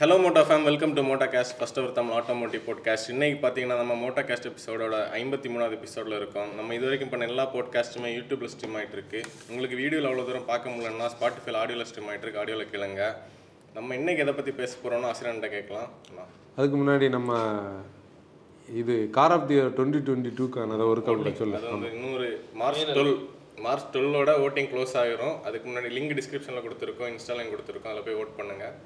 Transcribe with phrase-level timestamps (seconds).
[0.00, 3.94] Hello Moto fam welcome to Moto cast first our Tamil automotive podcast இன்னைக்கு பார்த்தீங்கன்னா நம்ம
[4.02, 6.50] Moto caste எபிசோடோட ஐம்பத்தி மூணாவது எபிசோடில் இருக்கோம்.
[6.58, 10.74] நம்ம இது வரைக்கும் பண்ண எல்லா போட்காஸ்ட்டுமே யூடியூப்ல ஸ்ட்ரீம் ஆயிட்டு இருக்கு உங்களுக்கு வீடியோவில் அவ்வளோ தூரம் பார்க்க
[10.74, 13.00] முடியலன்னா ஸ்பாட்டிஃபைல ஆடியோவில் ஸ்ட்ரீம் ஆயிட்டு இருக்கு ஆடியோவில் கேளுங்க.
[13.78, 15.88] நம்ம இன்னைக்கு எதை பற்றி பேச போகிறோம்னு ஆசிரியன்ட்ட கேட்கலாம்.
[16.58, 17.40] அதுக்கு முன்னாடி நம்ம
[18.68, 21.56] இது car of the twenty twenty டூக்கான ஒரு கால் கூட சொல்லு.
[21.60, 22.28] அது வந்து இன்னொரு
[22.62, 23.12] மார்ச் டுவெல்
[23.66, 27.92] மார்ச் டுவெல்லோட ஓட்டிங் க்ளோஸ் ஆகிரும் அதுக்கு முன்னாடி லிங்க் டிஸ்கிரிப்ஷனில் கொடுத்துருக்கோம் இன்ஸ்டாலையும் கொடுத்துருக்கோம்.
[27.94, 28.76] அதில் போய் ஓட் பண்ணுங்கள்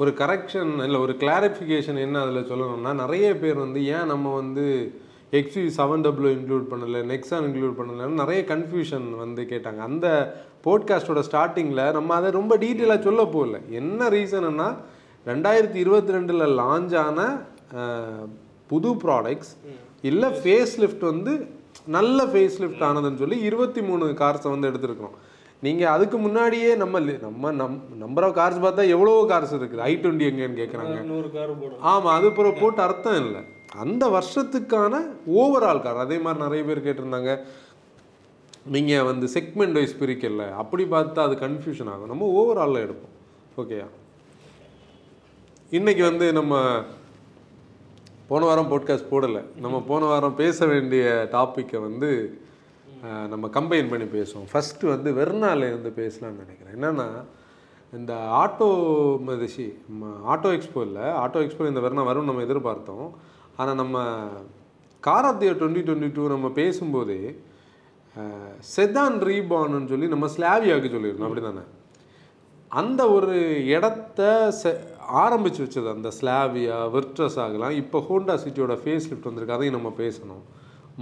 [0.00, 4.64] ஒரு கரெக்ஷன் இல்லை ஒரு கிளாரிஃபிகேஷன் என்ன அதில் சொல்லணும்னா நிறைய பேர் வந்து ஏன் நம்ம வந்து
[5.38, 9.80] X V seven W include பண்ணலை நெக்ஸான் இன்க்ளூட் பண்ணலைன்னு நிறைய கன்ஃபியூஷன் வந்து கேட்டாங்க.
[9.90, 10.06] அந்த
[10.66, 13.60] போட்காஸ்டோட ஸ்டார்டிங்கில் நம்ம அதை ரொம்ப டீட்டெயிலாக சொல்ல போகல.
[13.80, 14.68] என்ன ரீசன்னா
[15.26, 17.28] ரெண்டாயிரத்தி இருபத்தி ரெண்டில் லான்ச் ஆன
[18.72, 19.52] புது ப்ராடக்ட்ஸ்
[20.10, 21.32] இல்லை ஃபேஸ் லிஃப்ட் வந்து
[21.96, 25.16] நல்ல ஃபேஸ் லிஃப்ட் ஆனதுன்னு சொல்லி இருபத்தி மூணு கார்ஸை வந்து எடுத்திருக்கிறோம்.
[25.64, 30.28] நீங்கள் அதுக்கு முன்னாடியே நம்ம நம்ம நம் நம்பர் ஆஃப் கார்ஸ் பார்த்தா எவ்வளவோ கார்ஸ் இருக்குது ஐ டுவெண்ட்டி
[30.30, 30.94] எங்கேன்னு கேட்குறாங்க
[31.90, 33.42] ஆமாம் அது அப்புறம் போட்டு அர்த்தம் இல்லை.
[33.82, 35.02] அந்த வருஷத்துக்கான
[35.40, 37.32] ஓவரால் கார் அதே மாதிரி நிறைய பேர் கேட்டிருந்தாங்க.
[38.76, 40.46] நீங்கள் வந்து செக்மெண்ட் வைஸ் பிரிக்கல.
[40.62, 42.10] அப்படி பார்த்தா அது கன்ஃபியூஷன் ஆகும்.
[42.12, 43.14] நம்ம ஓவராலில் எடுப்போம்.
[43.60, 43.86] ஓகேயா
[45.78, 46.54] இன்னைக்கு வந்து நம்ம
[48.30, 49.42] போன வாரம் போட்காஸ்ட் போடலை.
[49.64, 52.10] நம்ம போன வாரம் பேச வேண்டிய டாப்பிக்கை வந்து
[53.32, 54.48] நம்ம கம்பைன் பண்ணி பேசுவோம்.
[54.52, 56.74] ஃபஸ்ட்டு வந்து வெர்னாலேருந்து பேசலாம்னு நினைக்கிறேன்.
[56.78, 57.08] என்னென்னா
[57.98, 58.68] இந்த ஆட்டோ
[59.28, 59.66] மதிஷி
[60.32, 63.08] ஆட்டோ எக்ஸ்போ இல்லை ஆட்டோ எக்ஸ்போ இந்த வெர்னா வரும் நம்ம எதிர்பார்த்தோம்.
[63.60, 64.04] ஆனால் நம்ம
[65.06, 67.20] car of the twenty twenty two நம்ம பேசும்போதே
[68.74, 71.28] செதான் ரீபான்னு சொல்லி நம்ம ஸ்லாவியாவுக்கு சொல்லியிருந்தோம்.
[71.30, 71.64] அப்படி தானே
[72.80, 73.36] அந்த ஒரு
[73.74, 74.20] இடத்த
[74.60, 74.70] செ
[75.24, 77.76] ஆரம்பிச்சு வச்சது அந்த ஸ்லாவியா விர்ட்ரஸ் ஆகலாம்.
[77.82, 79.56] இப்போ ஹோண்டா சிட்டியோட ஃபேஸ் லிஃப்ட் வந்திருக்கு.
[79.56, 80.44] அதையும் நம்ம பேசணும்.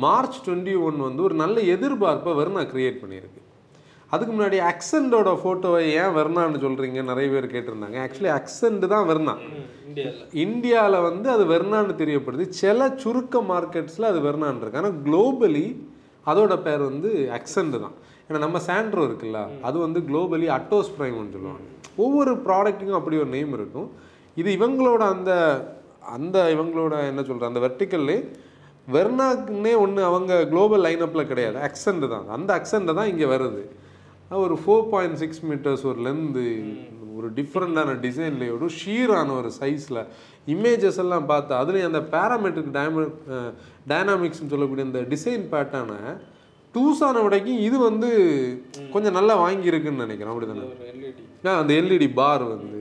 [0.05, 3.43] மார்ச் டுவெண்ட்டி ஒன் வந்து ஒரு நல்ல எதிர்பார்ப்பை வெர்னா கிரியேட் பண்ணியிருக்கு.
[4.15, 7.97] அதுக்கு முன்னாடி அக்சண்டோட ஃபோட்டோவை ஏன் வெர்னான்னு சொல்கிறீங்க நிறைய பேர் கேட்டிருந்தாங்க.
[8.05, 9.35] ஆக்சுவலி அக்சண்ட் தான் வெர்னா.
[10.45, 12.45] இந்தியாவில் வந்து அது வெர்னான்னு தெரியப்படுது.
[12.61, 15.67] சில சுருக்க மார்க்கெட்ஸில் அது வெர்னான் இருக்கு ஆனால் குளோபலி
[16.31, 17.97] அதோட பேர் வந்து அக்சண்ட் தான்.
[18.29, 21.67] ஏன்னா நம்ம சாண்ட்ரோ இருக்குல்ல அது வந்து குளோபலி அட்டோஸ் ப்ரைம்னு சொல்லுவாங்க.
[22.05, 23.89] ஒவ்வொரு ப்ராடக்ட்டுக்கும் அப்படி ஒரு நேம் இருக்கும்.
[24.41, 25.33] இது இவங்களோட அந்த
[26.17, 28.19] அந்த இவங்களோட என்ன சொல்கிற அந்த வெர்டிக்கல்லே
[28.89, 31.59] வெர்னாக்குன்னே ஒன்று அவங்க குளோபல் லைனப்பில் கிடையாது.
[31.67, 32.27] அக்சண்ட் தான்.
[32.37, 33.63] அந்த அக்சண்ட் தான் இங்கே வருது.
[34.39, 36.47] ஒரு ஃபோர் பாயிண்ட் சிக்ஸ் மீட்டர்ஸ் ஒரு லென்த்து
[37.17, 40.01] ஒரு டிஃப்ரெண்டான டிசைன்லேயோட ஷீரான ஒரு சைஸில்
[40.47, 43.05] இமேஜஸ் எல்லாம் பார்த்து அதுலேயும் அந்த பேராமெட்ரிக் டைம
[43.93, 45.99] டைனாமிக்ஸ்னு சொல்லக்கூடிய அந்த டிசைன் பேட்டர்னை
[46.75, 48.09] டூஸான விடைக்கும் இது வந்து
[48.93, 50.33] கொஞ்சம் நல்லா வாங்கியிருக்குன்னு நினைக்கிறேன்.
[50.33, 50.65] அப்படி தானே
[51.47, 52.79] ஆ, அந்த எல்இடி பார் வந்து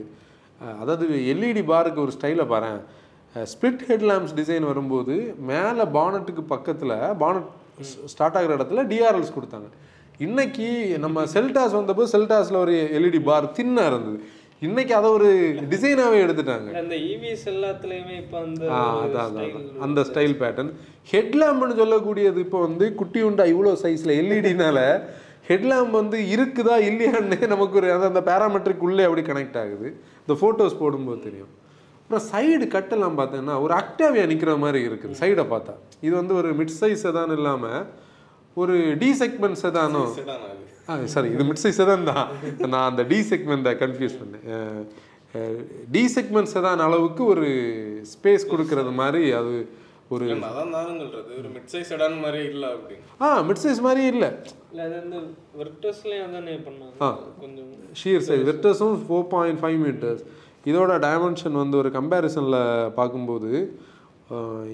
[0.60, 2.70] அஹ், அதாவது எல்இடி பாருக்கு ஒரு ஸ்டைலை பாரு
[3.34, 7.50] ஸ்பிளிட் ஹெட் லேம்ப்ஸ் டிசைன் வரும்போது மேலே பானட்டுக்கு பக்கத்தில் பானட்
[8.12, 9.68] ஸ்டார்ட் ஆகிற இடத்துல டிஆர்எல்ஸ் கொடுத்தாங்க.
[10.18, 10.68] இன்னைக்கு
[10.98, 14.18] நம்ம செல்டாஸ் வந்தப்போ செல்டாஸில் ஒரு எல்இடி பார் தின்னா இருந்தது.
[14.60, 15.28] இன்னைக்கு அதை ஒரு
[15.72, 16.70] டிசைனாகவே எடுத்துட்டாங்க.
[16.82, 18.64] அந்த இவிஸ் எல்லாத்துலயுமே இப்ப அந்த
[19.24, 19.52] அதான்.
[19.86, 20.72] அந்த ஸ்டைல் பேட்டர்ன்
[21.12, 24.78] ஹெட்லாம்ப்னு சொல்லக்கூடியது இப்போ வந்து குட்டி உண்டா இவ்வளோ சைஸில் எல்இடினால
[25.48, 29.88] ஹெட்லாம்ப் வந்து இருக்குதா இல்லையான்னு நமக்கு ஒரு அந்த அந்த பேராமெட்ரிக் உள்ளே அப்படி கனெக்ட் ஆகுது.
[30.24, 31.52] இந்த ஃபோட்டோஸ் போடும்போது தெரியும்.
[32.10, 35.16] அப்புறம் சைடு கட்டெல்லாம் பார்த்தீங்கன்னா ஒரு அக்டாவியா நிற்கிற மாதிரி இருக்குது.
[35.20, 35.72] சைடை பார்த்தா.
[36.00, 37.82] இது வந்து ஒரு மிட் சைஸ் செதான் இல்லாமல்
[38.56, 40.04] ஒரு டி செக்மெண்ட் செதானோ
[41.14, 42.06] சாரி இது மிட் சைஸ் தான்.
[42.10, 42.30] தான்
[42.68, 44.46] நான் அந்த டி செக்மெண்ட்டை கன்ஃபியூஸ் பண்ணேன்.
[45.90, 47.46] டி செக்மெண்ட் செதான் அளவுக்கு ஒரு
[48.14, 49.52] ஸ்பேஸ் கொடுக்கறது மாதிரி அது
[50.10, 53.04] ஒரு அதான் சொல்றது ஒரு மிட் சைஸ் செடான் மாதிரி இல்ல அப்படின்னு.
[53.20, 54.30] ஆ மிட் சைஸ் மாதிரி இல்லை.
[54.72, 55.18] இல்ல அது அந்த
[55.60, 56.94] வெர்டஸ்லயும் அதானே பண்ணாங்க.
[57.02, 57.10] ஆ.
[57.40, 57.68] கொஞ்சம்
[58.02, 60.24] ஷீர் சைஸ் வெர்டஸும் ஃபோர் பாயிண்ட் ஃபைவ் மீட்டர்ஸ்
[60.68, 62.60] இதோட டைமென்ஷன் வந்து ஒரு கம்பேரிசனில்
[62.98, 63.50] பார்க்கும்போது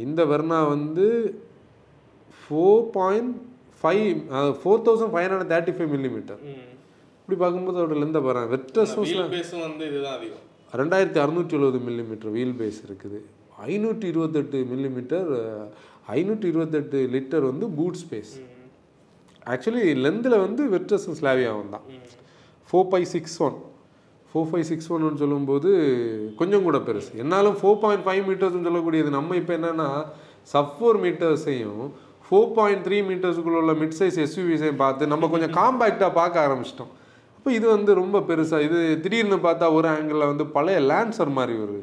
[0.05, 1.07] இந்த வெர்னா வந்து
[2.39, 3.35] four point
[3.81, 4.07] five
[4.61, 6.41] four thousand five hundred thirty five millimetre.
[7.21, 10.43] இப்படி பார்க்கும்போது அதோட லெந்தை பாருங்க வெர்டஸும் வீல் பேஸும் வந்து இதுதான் அதிகம்
[10.81, 13.19] ரெண்டாயிரத்தி அறுநூற்றி எழுபது மில்லிமீட்டர் வீல் பேஸ் இருக்குது
[13.69, 15.29] ஐநூற்றி இருபத்தெட்டு மில்லிமீட்டர்
[16.17, 18.33] ஐநூற்றி இருபத்தெட்டு லிட்டர் வந்து பூட் ஸ்பேஸ்.
[19.53, 21.87] ஆக்சுவலி லெந்தில் வந்து வெர்டஸும் ஸ்லாவியாவும் தான்.
[22.69, 23.57] Four five six one
[24.35, 25.71] four five six ஒன்னு சொல்லும்போது
[26.39, 27.11] கொஞ்சம் கூட பெருசு.
[27.23, 29.89] என்னாலும் ஃபோர் பாயிண்ட் ஃபைவ் மீட்டர்ஸ்னு சொல்லக்கூடியது நம்ம இப்போ என்னென்னா
[30.53, 31.83] சப் ஃபோர் மீட்டர்ஸையும்
[32.27, 36.93] ஃபோர் பாயிண்ட் த்ரீ மீட்டர்ஸுக்குள்ள உள்ள மிட் சைஸ் எஸ்யூவிஸையும் பார்த்து நம்ம கொஞ்சம் காம்பேக்டாக பார்க்க ஆரம்பிச்சிட்டோம்.
[37.37, 41.77] அப்போ இது வந்து ரொம்ப பெருசாக இது திடீர்னு பார்த்தா ஒரு ஆங்கிளில் வந்து பழைய லேன்சர் மாதிரி ஒரு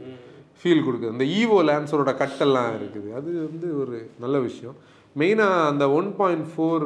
[0.61, 1.13] ஃபீல் கொடுக்குது.
[1.15, 3.09] அந்த ஈவோ லேன்சரோட கட்டெல்லாம் இருக்குது.
[3.19, 4.75] அது வந்து ஒரு நல்ல விஷயம்.
[5.21, 6.85] மெயினாக அந்த ஒன் பாயிண்ட் ஃபோர்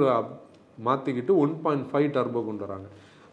[0.90, 2.88] மாற்றிக்கிட்டு ஒன் பாயிண்ட் ஃபைவ் டர்போ கொண்டு வராங்க.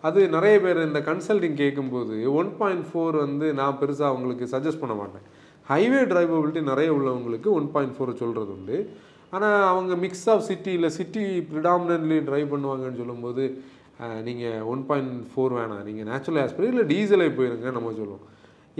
[0.08, 4.94] அது நிறைய பேர் இந்த கன்சல்டிங் கேட்கும்போது ஒன் பாயிண்ட் ஃபோர் வந்து நான் பெருசாக அவங்களுக்கு சஜஸ்ட் பண்ண
[5.00, 5.26] மாட்டேன்.
[5.70, 8.78] ஹைவே டிரைவபிலிட்டி நிறைய உள்ளவங்களுக்கு ஒன் பாயிண்ட் ஃபோர் சொல்கிறது உண்டு.
[9.36, 13.44] ஆனால் அவங்க மிக்ஸ் ஆஃப் சிட்டி இல்லை சிட்டி ப்ரிடாமினன்ட்லி ட்ரைவ் பண்ணுவாங்கன்னு சொல்லும்போது
[14.28, 15.84] நீங்கள் ஒன் பாயிண்ட் ஃபோர் வேணாம்.
[15.88, 18.24] நீங்கள் நேச்சுரல் ஆஸ்பிரி இல்லை டீசலே போயிருங்க நம்ம சொல்லுவோம்.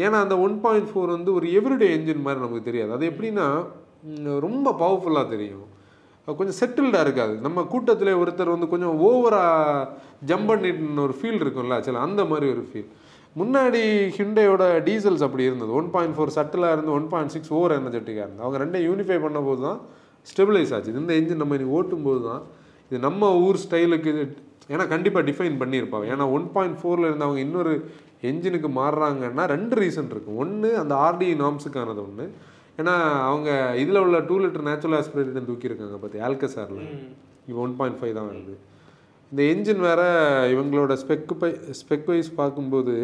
[0.05, 2.93] ஏன்னா அந்த ஒன் பாயிண்ட் ஃபோர் வந்து ஒரு எவ்ரிடே என்ஜின் மாதிரி நமக்கு தெரியாது.
[2.97, 3.47] அது எப்படின்னா
[4.47, 5.67] ரொம்ப பவர்ஃபுல்லாக தெரியும்.
[6.27, 7.35] கொஞ்சம் செட்டில்டாக இருக்காது.
[7.45, 9.87] நம்ம கூட்டத்தில் ஒருத்தர் வந்து கொஞ்சம் ஓவராக
[10.31, 12.91] ஜம்ப் பண்ணிட்டு ஒரு ஃபீல் இருக்கும்ல ஆக்சுவலாக அந்த மாதிரி ஒரு ஃபீல்
[13.41, 13.81] முன்னாடி
[14.19, 15.73] ஹிண்டையோட டீசல்ஸ் அப்படி இருந்தது.
[15.81, 19.41] ஒன் பாயிண்ட் ஃபோர் சட்டிலாக இருந்து ஒன் பாயிண்ட் சிக்ஸ் ஓவர் எனர்ஜெட்டிக்காக இருந்து அவங்க ரெண்டையும் யூனிஃபை பண்ண
[19.49, 19.81] போது தான்
[20.31, 20.97] ஸ்டெபிலைஸ் ஆச்சு.
[21.03, 22.43] இந்த என்ஜின் நம்ம இனி ஓட்டும் போது தான்
[22.89, 24.11] இது நம்ம ஊர் ஸ்டைலுக்கு
[24.73, 26.07] ஏன்னா கண்டிப்பாக டிஃபைன் பண்ணியிருப்பாங்க.
[26.15, 27.73] ஏன்னா ஒன் பாயிண்ட் ஃபோரில் இருந்து அவங்க இன்னொரு
[28.31, 30.41] என்ஜினுக்கு மாறுறாங்கன்னா ரெண்டு ரீசன் இருக்கும்.
[30.45, 32.27] ஒன்று அந்த ஆர்டி நாம்ஸுக்கானது ஒன்று
[32.79, 32.95] ஏன்னா
[33.31, 33.51] அவங்க
[33.83, 36.85] இதில் உள்ள டூ லிட்டர் நேச்சுரல் ஆஸ்பிரேட்டர் தூக்கியிருக்காங்க பார்த்து ஆல்கசாரில்
[37.49, 38.55] இப்போ ஒன் பாயிண்ட் ஃபைவ் தான் வருது.
[39.33, 40.03] இந்த என்ஜின் வேற
[40.55, 42.97] இவங்களோட ஸ்பெக் பை ஸ்பெக் வைஸ் பார்க்கும்போது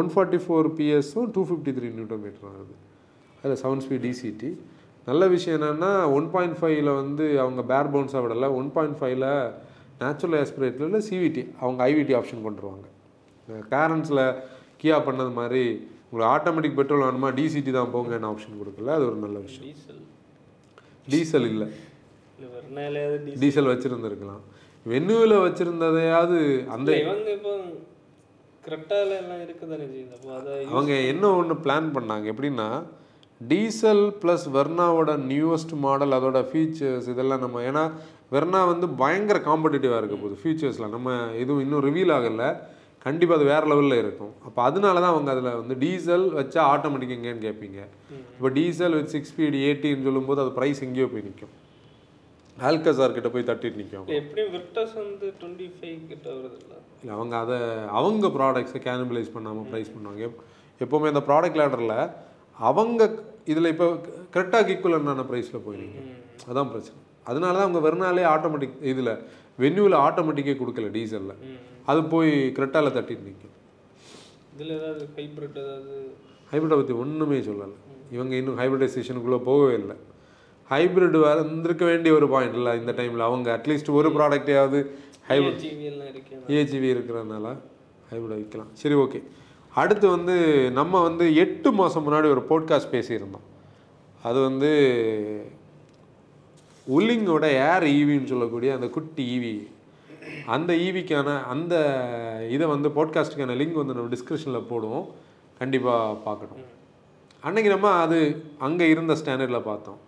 [0.00, 2.74] one forty four பிஎஸும் two fifty three newton metre வருது.
[3.40, 4.50] அதில் செவன் ஸ்பீட் டிசிடி
[5.06, 8.48] நல்ல விஷயம் என்னென்னா ஒன் பாயிண்ட் ஃபைவ்ல வந்து அவங்க பேர் பவுன்ஸாக விடலை.
[8.60, 9.26] ஒன் பாயிண்ட் ஃபைவ்ல
[10.02, 12.86] நேச்சுரல் ஆஸ்பிரேட்டரில் சிவிடி அவங்க ஐவிடி ஆப்ஷன் கொண்டுருவாங்க.
[13.72, 14.24] கேரன்ஸில்
[14.80, 15.64] கியா பண்ணது மாதிரி
[16.16, 17.28] உங்களுக்கு ஆட்டோமேட்டிக் பெட்ரோல் வேணுமா?
[17.38, 18.92] டிசிடி தான் போங்கன்னு ஆப்ஷன் கொடுக்கல.
[18.96, 19.64] அது ஒரு நல்ல விஷயம்.
[19.66, 20.02] டீசல்
[21.12, 21.66] டீசல் இல்லை.
[23.42, 24.42] டீசல் வச்சுருந்துருக்கலாம்.
[24.86, 26.38] வென்னுவில் வச்சுருந்ததையாவது
[26.74, 27.52] அந்த இவங்க இப்போ
[28.68, 29.26] கரெக்டாக எல்லாம்
[30.72, 32.24] அவங்க என்ன ஒன்று பிளான் பண்ணாங்க?
[32.32, 32.68] எப்படின்னா
[33.40, 37.84] டீசல் ப்ளஸ் வெர்னாவோட நியூவஸ்ட் மாடல் அதோட ஃபீச்சர்ஸ் இதெல்லாம் நம்ம ஏன்னா
[38.34, 41.10] வெர்னா வந்து பயங்கர காம்படிட்டிவாக இருக்க போகுது ஃபீச்சர்ஸில் நம்ம
[41.42, 42.48] எதுவும் இன்னும் ரிவீல் ஆகலை.
[43.06, 44.32] கண்டிப்பாக அது வேறு லெவலில் இருக்கும்.
[44.46, 47.80] அப்போ அதனால தான் அவங்க அதில் வந்து டீசல் வச்சா ஆட்டோமேட்டிக் எங்கேன்னு கேட்பீங்க
[48.36, 51.54] இப்போ டீசல் வித் சிக்ஸ் ஸ்பீடு எயிட்டின்னு சொல்லும்போது அது ப்ரைஸ் எங்கேயோ போய் நிற்கும்
[52.56, 56.78] ஆல்கசார் கிட்ட போய் தட்டிட்டு நிற்கும் எப்படியும் விர்டஸ் வந்து டுவெண்ட்டி ஃபைவ் கிட்ட வருது இல்லை?
[57.16, 57.58] அவங்க அதை
[57.98, 60.22] அவங்க ப்ராடக்ட்ஸை கேனபிளைஸ் பண்ணாமல் ப்ரைஸ் பண்ணுவாங்க.
[60.28, 60.38] எப்
[60.80, 61.96] எப்போவுமே அந்த ப்ராடக்ட் லேடரில்
[62.56, 63.02] அவங்க
[63.52, 63.86] இதில் இப்போ
[64.34, 66.00] கரெக்டாக ஈக்குவலான ப்ரைஸில் போயிருங்க
[66.50, 66.98] அதான் பிரச்சனை.
[67.30, 69.12] அதனால தான் அவங்க வெறுநாளே ஆட்டோமேட்டிக் இதில்
[69.62, 71.36] வென்யூவில் ஆட்டோமேட்டிக்கே கொடுக்கல டீசலில்
[71.90, 73.54] அது போய் கிரெட்டாவில் தட்டிட்டு நிற்கும்
[74.54, 75.94] இதில் ஏதாவது ஹைப்ரிட் ஏதாவது?
[76.50, 77.76] ஹைப்ரிட்டை பற்றி ஒன்றுமே சொல்லலை.
[78.14, 79.96] இவங்க இன்னும் ஹைப்ரிடைசேஷனுக்குள்ளே போகவே இல்லை.
[80.70, 84.78] ஹைப்ரிட் வந்திருக்க வேண்டிய ஒரு பாயிண்ட் இல்லை இந்த டைமில் அவங்க அட்லீஸ்ட் ஒரு ப்ராடக்டையாவது
[85.28, 85.64] ஹைப்ரிட்
[86.58, 87.46] ஏஜிவி இருக்கிறதுனால
[88.10, 88.70] ஹைப்ரிட் வைக்கலாம்.
[88.82, 89.20] சரி ஓகே
[89.82, 90.34] அடுத்து வந்து
[90.80, 93.46] நம்ம வந்து எட்டு மாதம் முன்னாடி ஒரு போட்காஸ்ட் பேசியிருந்தோம்.
[94.22, 94.70] அது வந்து
[96.96, 99.54] உல்லிங்கோட ஏர் ஈவின்னு சொல்லக்கூடிய அந்த குட்டி ஈவி
[100.54, 101.74] அந்த ஈவிக்கான அந்த
[102.54, 105.06] இதை வந்து போட்காஸ்ட்டுக்கான லிங்க் வந்து நம்ம டிஸ்கிரிப்ஷனில் போடுவோம்.
[105.60, 106.64] கண்டிப்பாக பார்க்கணும்.
[107.46, 108.18] அன்னைக்கு நம்ம அது
[108.66, 110.00] அங்கே இருந்த ஸ்டாண்டர்டில் பார்த்தோம்.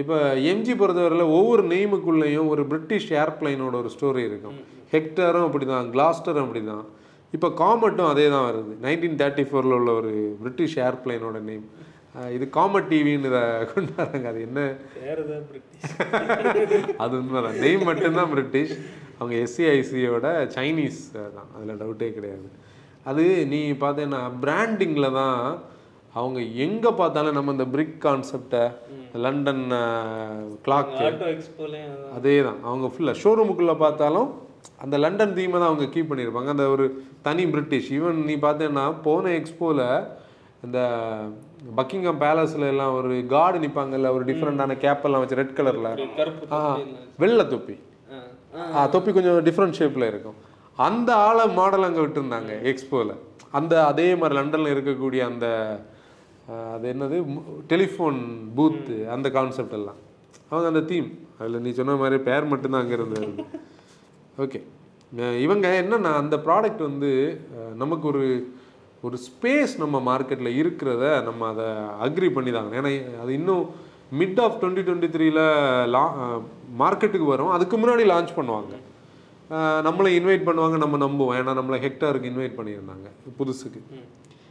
[0.00, 0.16] இப்போ
[0.50, 4.58] எம்ஜி பொறுத்தவரையில் ஒவ்வொரு நெய்முக்குள்ளேயும் ஒரு பிரிட்டிஷ் ஏர்பிளைனோட ஒரு ஸ்டோரி இருக்கும்.
[4.94, 6.84] ஹெக்டரும் அப்படி தான் கிளாஸ்டரும் அப்படி தான்
[7.36, 8.72] இப்போ காமெட்டும் அதே தான் வருது.
[8.84, 11.66] நைன்டீன் தேர்ட்டி ஃபோரில் உள்ள ஒரு பிரிட்டிஷ் ஏர்பிளைனோட நேம்
[12.36, 14.60] இது காமெட் டிவின்னு இதை கொண்டு வராங்க அது என்ன?
[17.04, 17.56] அது உண்மைதான்.
[17.62, 18.74] நெய்ம் மட்டும்தான் பிரிட்டிஷ்
[19.22, 21.50] அவங்க எஸ்சிஐசியோட சைனீஸ் தான்.
[21.54, 22.48] அதில் டவுட்டே கிடையாது.
[23.04, 25.38] அது நீ பார்த்தேன்னா பிராண்டிங்கில் தான்
[26.14, 28.62] அவங்க எங்கே பார்த்தாலும் நம்ம இந்த பிரிக் கான்செப்டை
[29.22, 29.62] லண்டன்
[30.64, 30.90] கிளாக்
[32.16, 32.58] அதே தான்.
[32.62, 34.28] அவங்க ஃபுல்லாக ஷோரூமுக்குள்ளே பார்த்தாலும்
[34.78, 36.48] அந்த லண்டன் தீமை தான் அவங்க கீப் பண்ணியிருப்பாங்க.
[36.48, 36.84] அந்த ஒரு
[37.22, 39.84] தனி பிரிட்டிஷ் ஈவன் நீ பார்த்தேன்னா போன எக்ஸ்போவில்
[40.62, 40.80] இந்த
[41.76, 45.88] பக்கிங்ஹாம் பேலஸில் எல்லாம் ஒரு கார்டு நிற்பாங்கல்ல ஒரு டிஃப்ரெண்டான கேப்பெல்லாம் வச்சு ரெட் கலரில்
[46.52, 46.60] ஆ.
[47.18, 47.76] வெள்ளை தொப்பி.
[48.94, 50.36] தொப்பி கொஞ்சம் டிஃப்ரெண்ட் ஷேப்பில் இருக்கும்.
[50.78, 53.14] அந்த ஆளை மாடல் அங்கே விட்டுருந்தாங்க எக்ஸ்போவில்
[53.58, 55.46] அந்த அதே மாதிரி லண்டனில் இருக்கக்கூடிய அந்த
[56.74, 57.16] அது என்னது?
[57.72, 58.18] டெலிஃபோன்
[58.56, 59.98] பூத்து அந்த கான்செப்ட் எல்லாம்.
[60.50, 61.10] அவங்க அந்த தீம்
[61.40, 63.44] அதில் நீ சொன்ன மாதிரி பேர் மட்டும்தான் அங்கே இருந்து வருது
[64.44, 64.60] ஓகே
[65.44, 67.10] இவங்க என்னன்னா அந்த ப்ராடக்ட் வந்து
[67.82, 68.24] நமக்கு ஒரு
[69.02, 71.66] ஒரு ஸ்பேஸ் நம்ம மார்க்கெட்டில் இருக்கிறத நம்ம அதை
[72.06, 73.64] அக்ரி பண்ணி தாங்க ஏன்னா அது இன்னும்
[74.20, 75.40] மிட் ஆஃப் டுவெண்ட்டி டுவெண்ட்டி த்ரீல
[75.94, 76.04] லா
[76.82, 77.52] மார்க்கெட்டுக்கு வரும்.
[77.56, 78.72] அதுக்கு முன்னாடி லான்ச் பண்ணுவாங்க.
[79.86, 81.36] நம்மளை இன்வைட் பண்ணுவாங்க நம்ம நம்புவோம்.
[81.38, 83.08] ஏன்னா நம்மளை ஹெக்டாருக்கு இன்வைட் பண்ணியிருந்தாங்க
[83.38, 83.80] புதுசுக்கு.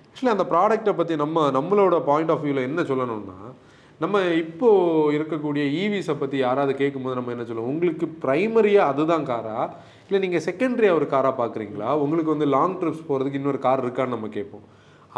[0.07, 3.37] ஆக்சுவலி அந்த ப்ராடக்ட்டை பற்றி நம்ம நம்மளோட பாயிண்ட் ஆஃப் வியூவில் என்ன சொல்லணும்னா
[4.03, 7.71] நம்ம இப்போது இருக்கக்கூடிய e ஈவிஸை பற்றி யாராவது கேட்கும்போது நம்ம என்ன சொல்லுவோம்?
[7.73, 9.57] உங்களுக்கு ப்ரைமரியாக அதுதான் காரா
[10.05, 11.89] இல்லை நீங்கள் செகண்டரியாக ஒரு காராக பார்க்குறீங்களா?
[12.03, 14.65] உங்களுக்கு வந்து லாங் ட்ரிப்ஸ் போகிறதுக்கு இன்னொரு கார் இருக்கான்னு நம்ம கேட்போம்.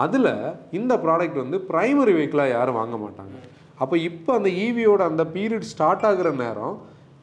[0.04, 0.32] அதில்
[0.80, 3.36] இந்த ப்ராடக்ட் வந்து ப்ரைமரி வெஹிக்கிளாக யாரும் வாங்க மாட்டாங்க.
[3.84, 6.76] அப்போ இப்போ அந்த ஈவியோட அந்த பீரியட் ஸ்டார்ட் ஆகுற நேரம்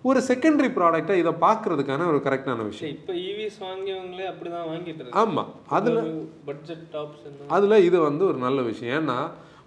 [0.09, 2.93] ஒரு செகண்டரி ப்ராடக்டை இதை பார்க்கறதுக்கான ஒரு கரெக்டான விஷயம்.
[2.97, 6.01] இப்போ இவிஸ் வாங்கியவங்களே அப்படிதான் வாங்கிட்டு இருக்காங்க ஆமாம் அதில்
[6.49, 8.95] பட்ஜெட் ஆப்ஷன் அதில் இது வந்து ஒரு நல்ல விஷயம்.
[9.01, 9.19] ஏன்னா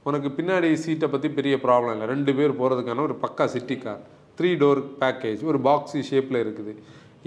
[0.09, 2.07] உனக்கு பின்னாடி சீட்டை பற்றி பெரிய ப்ராப்ளம் இல்லை.
[2.13, 4.01] ரெண்டு பேர் போகிறதுக்கான ஒரு பக்கா city car
[4.39, 6.73] three door package ஒரு பாக்ஸி ஷேப்பில் இருக்குது.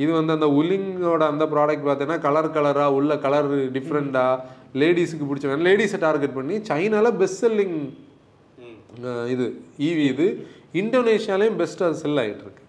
[0.02, 3.48] இது வந்து அந்த உல்லிங்கோட அந்த ப்ராடக்ட் பார்த்தீங்கன்னா கலர் கலராக உள்ள கலர்
[3.78, 4.42] டிஃப்ரெண்ட்டாக
[4.82, 7.78] லேடிஸுக்கு பிடிச்ச லேடிஸை டார்கெட் பண்ணி சைனாவில் பெஸ்ட் செல்லிங்
[9.32, 9.46] இது
[9.88, 10.28] ஈவி இது.
[10.82, 12.62] இந்தோனேஷியாலையும் பெஸ்ட்டாக செல் ஆகிட்டு இருக்கு.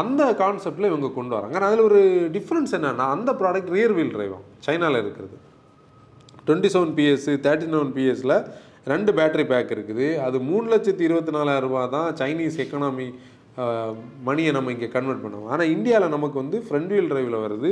[0.00, 1.54] அந்த கான்செப்டில் இவங்க கொண்டு வராங்க.
[1.58, 2.00] ஆனால் அதில் ஒரு
[2.36, 5.36] டிஃப்ரென்ஸ் என்னென்னா அந்த ப்ராடக்ட் ரியர் வீல் டிரைவாம் சைனாவில் இருக்கிறது.
[6.46, 8.36] Twenty seven PS thirty seven பிஎஸ்சில்
[8.92, 10.06] ரெண்டு பேட்டரி பேக் இருக்குது.
[10.26, 13.08] அது மூணு லட்சத்தி இருபத்தி நாலாயிரம் ரூபா தான் சைனீஸ் எக்கனாமி
[14.28, 17.70] மணியை நம்ம இங்கே கன்வெர்ட் பண்ணுவோம் ஆனால் இந்தியாவில் நமக்கு வந்து ஃப்ரண்ட் வீல் டிரைவில் வருது.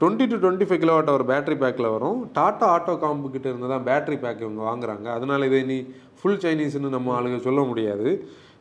[0.00, 2.18] Twenty two twenty five kilowatt hour battery பேக்கில் வரும்.
[2.38, 5.06] டாட்டா ஆட்டோ காம்பு கிட்ட இருந்து தான் பேட்டரி பேக் இவங்க வாங்குறாங்க.
[5.16, 5.78] அதனால் இதை நீ
[6.20, 8.08] ஃபுல் சைனீஸ்னு நம்ம ஆளுங்க சொல்ல முடியாது.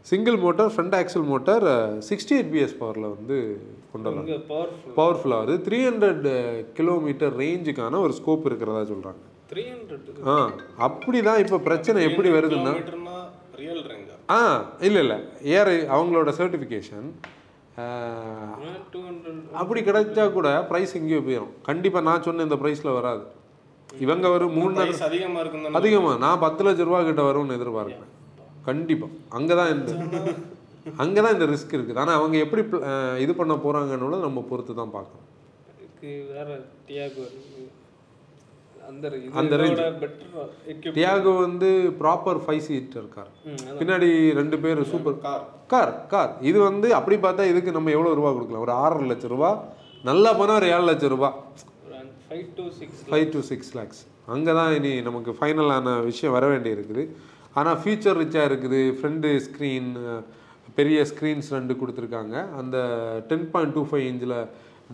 [0.05, 1.65] Single motor front axle motor
[2.07, 3.35] sixty eight PS பவரில் வந்து
[3.91, 4.37] கொண்டு வராங்க
[4.97, 5.55] பவர்ஃபுல்லாக வருது.
[5.67, 6.25] த்ரீ ஹண்ட்ரட்
[6.77, 10.35] கிலோமீட்டர் ரேஞ்சுக்கான ஒரு ஸ்கோப் இருக்கிறதா சொல்கிறாங்க த்ரீ ஹண்ட்ரட் ஆ
[10.87, 12.73] அப்படி தான் இப்போ பிரச்சனை எப்படி வருதுன்னா
[14.29, 14.41] ஆ?
[14.87, 15.17] இல்லை இல்லை.
[15.55, 17.07] ஏர் அவங்களோட சர்டிஃபிகேஷன்
[19.61, 23.23] அப்படி கிடைச்சா கூட ப்ரைஸ் எங்கேயோ போயிடும் கண்டிப்பாக நான் சொன்ன இந்த ப்ரைஸில் வராது.
[23.89, 28.11] இவங்க ஒரு மூணு பிரைஸ் அதிகமா இருக்கும் அதிகமாக நான் பத்து லட்ச ரூபா கிட்ட வரும்னு எதிர்பார்க்குறேன்.
[28.67, 29.91] கண்டிப்பாக அங்கே தான் இந்த
[31.03, 31.99] அங்கே தான் இந்த ரிஸ்க் இருக்குது.
[32.03, 32.61] ஆனால் அவங்க எப்படி
[33.25, 35.29] இது பண்ண போகிறாங்கன்னு நம்ம பொறுத்து தான் பார்க்கணும்
[36.37, 36.49] வேற
[36.87, 37.25] டியாகோ
[38.89, 39.09] அந்த
[40.97, 43.29] டியாகோ வந்து ப்ராப்பர் ஃபைவ் சீட்டர் கார்
[43.79, 48.31] பின்னாடி ரெண்டு பேர் சூப்பர் கார் கார் கார் இது வந்து அப்படி பார்த்தா இதுக்கு நம்ம எவ்வளோ ரூபா
[48.35, 48.65] கொடுக்கலாம்?
[48.65, 49.51] ஒரு ஆறரை லட்சம் ரூபா.
[50.09, 51.29] நல்லா போனால் ஒரு ஏழு லட்சம் ரூபா.
[52.27, 54.01] Five to six five to six lakhs
[54.33, 57.03] அங்கே தான் இனி நமக்கு ஃபைனலான விஷயம் வர வேண்டி இருக்குது
[57.59, 58.81] ஆனால் ஃபீச்சர் ரிச்சாக இருக்குது.
[58.99, 59.89] ஃப்ரண்ட் ஸ்க்ரீன்
[60.77, 62.35] பெரிய ஸ்க்ரீன்ஸ் ரெண்டு கொடுத்துருக்காங்க.
[62.59, 62.77] அந்த
[63.31, 64.37] டென் பாயிண்ட் டூ ஃபைவ் இன்ச்சில்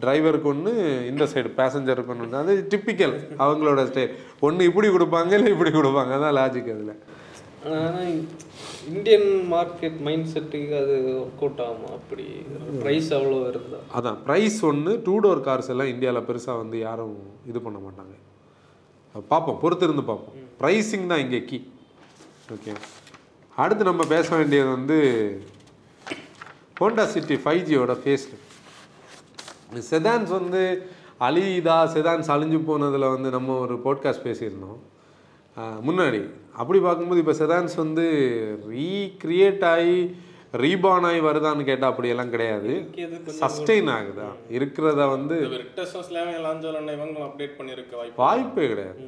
[0.01, 0.71] டிரைவருக்கு ஒன்று
[1.11, 4.13] இந்த சைடு பேசஞ்சருக்கு ஒன்று அது டிப்பிக்கல் அவங்களோட ஸ்டைல்
[4.47, 6.11] ஒன்று இப்படி கொடுப்பாங்க இல்லை இப்படி கொடுப்பாங்க.
[6.17, 6.93] அதான் லாஜிக் அதில்.
[7.69, 8.11] ஆனால்
[8.91, 11.89] இந்தியன் மார்க்கெட் மைண்ட் செட்டுக்கு அது ஒர்க் அவுட் ஆகுமா?
[11.97, 12.27] அப்படி
[12.83, 17.17] ப்ரைஸ் அவ்வளோ இருந்தா அதான் ப்ரைஸ் ஒன்று டூ டோர் கார்ஸ் எல்லாம் இந்தியாவில் பெருசாக வந்து யாரும்
[17.51, 18.15] இது பண்ண மாட்டாங்க.
[19.33, 20.37] பார்ப்போம் பொறுத்திருந்து பார்ப்போம்.
[20.61, 21.59] ப்ரைஸிங் தான் இங்கே கீ
[22.53, 22.73] ஓகே
[23.55, 24.97] அடுத்து நம்ம பேச வேண்டியது வந்து
[26.79, 28.25] ஹோண்டா சிட்டி ஃபைவ் ஜியோட ஃபேஸ்
[29.91, 30.61] செதான்ஸ் வந்து
[31.19, 34.79] அழியுதா செதான்ஸ் அழிஞ்சு போனதில் வந்து நம்ம ஒரு போட்காஸ்ட் பேசியிருந்தோம்.
[35.87, 36.21] முன்னாடி.
[36.53, 38.05] அப்படி பார்க்கும்போது இப்போ செதான்ஸ் வந்து
[38.69, 39.97] ரீக்ரியேட் ஆகி
[40.53, 42.71] ரீபான் ஆகி வருதான்னு கேட்டால் அப்படியெல்லாம் கிடையாது.
[43.41, 44.29] சஸ்டெயின் ஆகுதா?
[44.59, 45.35] இருக்கிறத வந்து
[48.15, 48.99] வாய்ப்பே கிடையாது.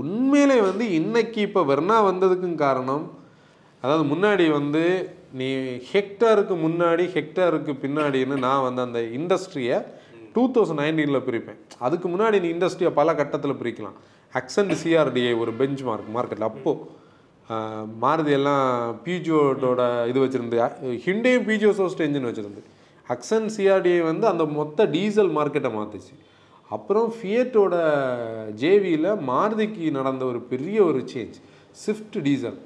[0.00, 3.04] உண்மையிலே வந்து இன்னைக்கு இப்போ வெர்னா வந்ததுக்கும் காரணம்
[3.82, 4.82] அதாவது முன்னாடி வந்து
[5.40, 5.48] நீ
[5.92, 9.78] ஹெக்டருக்கு முன்னாடி ஹெக்டருக்கு பின்னாடின்னு நான் வந்து அந்த இண்டஸ்ட்ரியை
[10.34, 11.58] டூ தௌசண்ட் நைன்டீனில் பிரிப்பேன்.
[11.86, 13.96] அதுக்கு முன்னாடி நீ இண்டஸ்ட்ரியை பல கட்டத்தில் பிரிக்கலாம்.
[14.32, 17.02] அக்சன்ட் சிஆர்டிஐ ஒரு பெஞ்ச் மார்க் மார்க்கெட்டில் அப்போது
[18.02, 18.66] மாருதி எல்லாம்
[19.06, 20.58] பீஜோட்டோட இது வச்சுருந்து
[21.06, 22.62] ஹிண்டேயும் பிஜியோ சோஸ்ட் என்ஜின் வச்சுருந்து
[23.06, 26.14] அக்சன் சிஆர்டிஐ வந்து அந்த மொத்த டீசல் மார்க்கெட்டை மாற்றுச்சு
[26.70, 27.74] அப்புறம் ஃபியட்டோட
[28.62, 31.36] ஜேவியில் மாருதிக்கு நடந்த ஒரு பெரிய ஒரு சேஞ்ச்
[31.76, 32.58] ஸ்விஃப்ட் டீசல்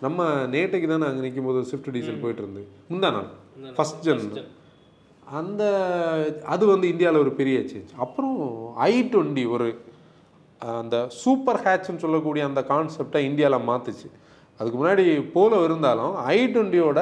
[0.00, 2.62] நம்ம நேட்டைக்கு தானே அங்கே நிற்கும் போது ஸ்விஃப்ட் டீசல் போயிட்டு இருந்து.
[2.90, 3.28] முந்தா நாள்.
[3.76, 4.24] ஃபஸ்ட் ஜென்
[5.32, 5.62] அந்த
[6.46, 8.36] அது வந்து இந்தியாவில் ஒரு பெரிய சேஞ்ச் அப்புறம்
[8.88, 9.66] ஐ டுவெண்ட்டி ஒரு
[10.62, 14.08] அந்த சூப்பர் ஹேட்ச்னு சொல்லக்கூடிய அந்த கான்செப்டை இந்தியாவில் மாற்றுச்சு
[14.60, 17.00] அதுக்கு முன்னாடி போலோ இருந்தாலும் ஐ டுவெண்ட்டியோட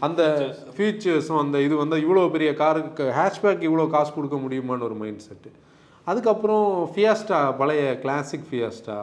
[0.00, 0.22] அந்த
[0.76, 5.50] ஃபீச்சர்ஸும் அந்த இது வந்து இவ்வளோ பெரிய காருக்கு ஹேஷ்பேக் இவ்வளோ காசு கொடுக்க முடியுமான்னு ஒரு மைண்ட் செட்டு
[6.04, 8.96] அதுக்கப்புறம் ஃபியாஸ்டா பழைய கிளாசிக் ஃபியாஸ்டா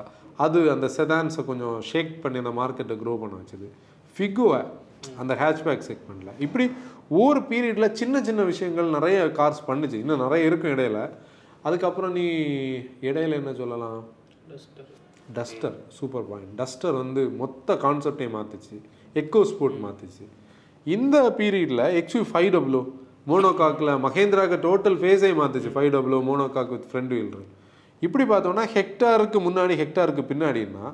[0.46, 3.68] அது அந்த செதான்ஸை கொஞ்சம் ஷேக் பண்ணி அந்த மார்க்கெட்டை க்ரோ பண்ண வச்சுது.
[4.16, 4.60] ஃபிகுவை
[5.18, 6.66] அந்த ஹேட்ச்பேக் செக்மெண்ட்டில் இப்படி
[7.10, 9.94] ஒவ்வொரு பீரியடில் சின்ன சின்ன விஷயங்கள் நிறைய கார்ஸ் பண்ணுச்சு.
[9.94, 11.00] இன்னும் நிறைய இருக்கும் இடையில.
[11.64, 12.26] அதுக்கப்புறம் நீ
[13.02, 14.00] இடையில என்ன சொல்லலாம்?
[14.52, 14.90] Duster
[15.38, 18.78] Duster super point Duster வந்து மொத்த கான்செப்டையும் மாற்றுச்சு
[19.14, 20.26] எக்கோ ஸ்போர்ட் மாற்றுச்சு
[20.86, 22.82] இந்த பீரியடில் எக்ஸ்யூ ஃபைவ் டபுள்யூ
[23.30, 27.44] மோனோகாக்கில் மகேந்திராக்கு டோட்டல் ஃபேஸே மாற்றுச்சு five W monocoque with front வீல்ரு.
[28.02, 30.86] இப்படி பார்த்தோம்னா ஹெக்டாருக்கு முன்னாடி ஹெக்டாருக்கு பின்னாடின்னா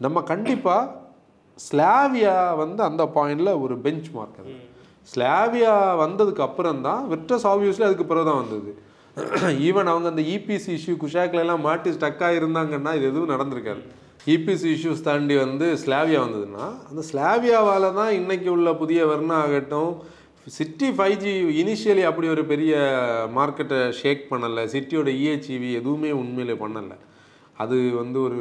[0.00, 0.84] நம்ம கண்டிப்பாக
[1.58, 4.54] ஸ்லாவியா வந்து அந்த பாயிண்டில் ஒரு பெஞ்ச் மார்க் அது
[5.12, 5.74] ஸ்லாவியா
[6.04, 8.70] வந்ததுக்கு அப்புறம் தான் விட்ரஸ் ஆப்வியஸ்லி அதுக்கு பிறகு தான் வந்தது.
[9.68, 13.82] ஈவன் அவங்க அந்த இபிசி இஷ்யூ குஷாக்ல எல்லாம் மாட்டி ஸ்டக்காக இருந்தாங்கன்னா இது எதுவும் நடந்திருக்காது.
[14.34, 19.92] இபிசி இஷ்யூஸ் தாண்டி வந்து ஸ்லாவியா வந்ததுன்னா அந்த ஸ்லாவியாவால் தான் இன்னைக்கு உள்ள புதிய வர்ணா ஆகட்டும்
[20.54, 22.72] சிட்டி ஃபைவ் ஜி இனிஷியலி அப்படி ஒரு பெரிய
[23.36, 24.62] மார்க்கெட்டை ஷேக் பண்ணலை.
[24.74, 26.96] சிட்டியோட இஹெச்இவி எதுவுமே உண்மையிலே பண்ணலை.
[27.62, 28.40] அது வந்து ஒரு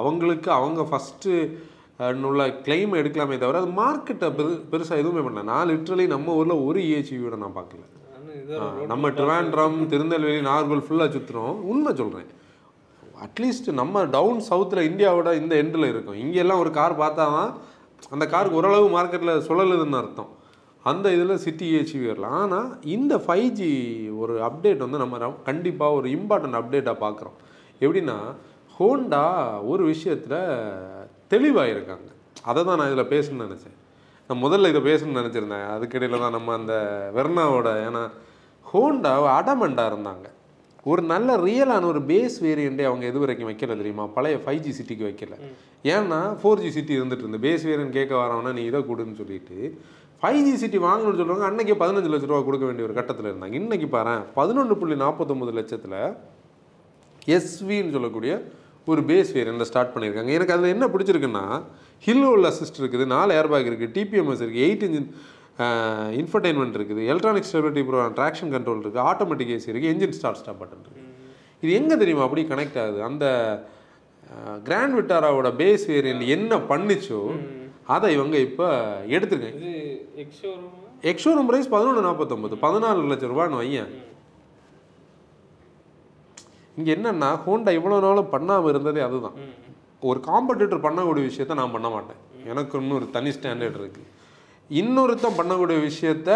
[0.00, 1.32] அவங்களுக்கு அவங்க ஃபஸ்ட்டு
[2.28, 5.42] உள்ள கிளைம் எடுக்கலாமே தவிர அது மார்க்கெட்டை பெரு பெருசாக எதுவுமே பண்ணல.
[5.52, 7.84] நான் லிட்ரலி நம்ம ஊரில் ஒரு இஹெச்இவியோட நான் பார்க்கல.
[8.92, 12.30] நம்ம ட்ரிவாண்ட்ரம் திருநெல்வேலி நாகர்கோவில் ஃபுல்லாக சுற்றுறோம் உண்மை சொல்கிறேன்
[13.26, 16.20] அட்லீஸ்ட் நம்ம டவுன் சவுத்தில் இந்தியாவோட இந்த எண்டில் இருக்கும்.
[16.24, 17.50] இங்கெல்லாம் ஒரு கார் பார்த்தா தான்
[18.14, 20.30] அந்த காருக்கு ஓரளவு மார்க்கெட்டில் சுழலுதுன்னு அர்த்தம்.
[20.88, 23.72] அந்த இதில் சிட்டி ஏச்சி வரலாம் ஆனால் இந்த ஃபைவ் ஜி
[24.22, 27.36] ஒரு அப்டேட் வந்து நம்ம கண்டிப்பாக ஒரு இம்பார்ட்டன்ட் அப்டேட்டாக பார்க்குறோம்.
[27.82, 28.16] எப்படின்னா
[28.78, 29.24] ஹோண்டா
[29.72, 30.40] ஒரு விஷயத்தில்
[31.32, 32.08] தெளிவாக இருக்காங்க
[32.50, 33.76] அதை தான் நான் இதில் பேசணும்னு நினச்சேன்.
[34.30, 35.68] நான் முதல்ல இதை பேசணும்னு நினச்சிருந்தேன்.
[35.74, 36.74] அதுக்கிடையில் தான் நம்ம அந்த
[37.16, 38.02] வெர்னாவோட ஏன்னா
[38.72, 40.26] ஹோண்டா அடமெண்டாக இருந்தாங்க.
[40.90, 44.04] ஒரு நல்ல ரியலான ஒரு பேஸ் வேரியண்ட்டே அவங்க எது வரைக்கும் வைக்கல தெரியுமா?
[44.16, 45.34] பழைய ஃபைவ் ஜி சிட்டிக்கு வைக்கல.
[45.94, 49.58] ஏன்னா ஃபோர் ஜி சிட்டி இருந்துட்டு இருந்து பேஸ் வேரியன்ட் கேட்க வரவனா நீ இதை கொடுன்னு சொல்லிட்டு
[50.22, 53.56] ஃபைவ் ஜி சிட்டி வாங்கணும்னு சொல்லுவாங்க அன்னைக்கே பதினஞ்சு லட்ச ரூபா கொடுக்க வேண்டிய ஒரு கட்டத்தில் இருந்தாங்க.
[53.60, 56.00] இன்னைக்கு பாரு பதினொன்று புள்ளி நாற்பத்தொம்பது லட்சத்தில்
[57.36, 58.32] எஸ்வின்னு சொல்லக்கூடிய
[58.90, 60.30] ஒரு பேஸ் வேரியண்ட்டில் ஸ்டார்ட் பண்ணியிருக்காங்க.
[60.36, 61.44] எனக்கு அதில் என்ன பிடிச்சிருக்குன்னா
[62.06, 65.08] ஹில் உள்ள அசிஸ்ட் இருக்குது நாலு ஏர்பேக் இருக்குது டிபிஎம்எஸ் இருக்குது எயிட் இன்ஜின்
[66.20, 70.84] இன்ஃபர்டைன்மெண்ட் இருக்குது electronic stability programme traction control இருக்குது ஆட்டோமேட்டிக் ஏசி இருக்குது என்ஜின் ஸ்டார்ட் ஸ்டாப் பட்டன்
[70.84, 71.08] இருக்குது.
[71.62, 73.00] இது எங்கே தெரியுமா அப்படி கனெக்ட் ஆகுது?
[73.08, 73.24] அந்த
[74.68, 77.22] கிராண்ட் விட்டாராவோட பேஸ் வேரியன்ட் என்ன பண்ணுச்சோ
[77.94, 78.66] அதை இவங்க இப்போ
[79.16, 79.60] எடுத்துருக்காங்க.
[79.60, 79.72] இது
[80.22, 83.92] எக்ஷோரூம் ப்ரைஸ் பதினொன்று நாற்பத்தொம்பது பதினாலு லட்சம் ரூபான்னு வையன்.
[86.78, 89.36] இங்கே என்னன்னா ஹோண்டா இவ்வளோ நாளும் பண்ணாமல் இருந்ததே அதுதான்.
[90.08, 92.20] ஒரு காம்படிட்டர் பண்ணக்கூடிய விஷயத்த நான் பண்ண மாட்டேன்.
[92.50, 94.08] எனக்கு இன்னொரு தனி ஸ்டாண்டர்ட் இருக்குது
[94.80, 96.30] இன்னொருத்தன் பண்ணக்கூடிய விஷயத்த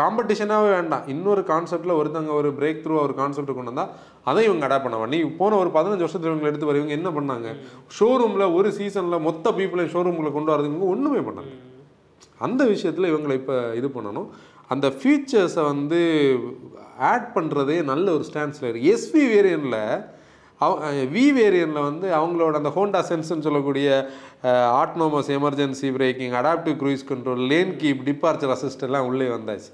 [0.00, 1.06] காம்படிஷனாகவே வேண்டாம்.
[1.12, 3.90] இன்னொரு கான்செப்டில் ஒருத்தங்க ஒரு பிரேக் த்ரூ ஒரு கான்செப்ட் கொண்டு வந்தால்
[4.30, 7.50] அதை இவங்க அடாப்ட் பண்ணுவாங்க நீ போன ஒரு பதினஞ்சு வருஷத்துல இவங்க எடுத்து வர இவங்க என்ன பண்ணாங்க?
[7.98, 11.52] ஷோரூமில் ஒரு சீசனில் மொத்த பீப்புளையும் ஷோரூமில் கொண்டு வரதுக்கு இவங்க ஒன்றுமே பண்ணாங்க
[12.46, 14.28] அந்த விஷயத்தில் இவங்களை இப்போ இது பண்ணணும்.
[14.72, 16.00] அந்த ஃபீச்சர்ஸை வந்து
[17.10, 19.82] ஆட் பண்ணுறதே நல்ல ஒரு ஸ்டான்ஸில் இருக்குது எஸ்வி வேரியனில்
[20.60, 23.88] அவ வி வேரியனில் வந்து அவங்களோட அந்த ஹோண்டா சென்ஸ்னு சொல்லக்கூடிய
[24.80, 29.70] autonomous emergency braking adaptive cruise control lane keep departure assist எல்லாம் உள்ளே வந்தாச்சு.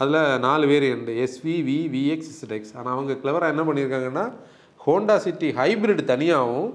[0.00, 4.26] அதில் நாலு variant SV V VX ZX ஆனால் அவங்க கிளவராக என்ன பண்ணியிருக்காங்கன்னா
[4.80, 6.68] ஹோண்டா சிட்டி ஹைப்ரிட் தனியாகவும்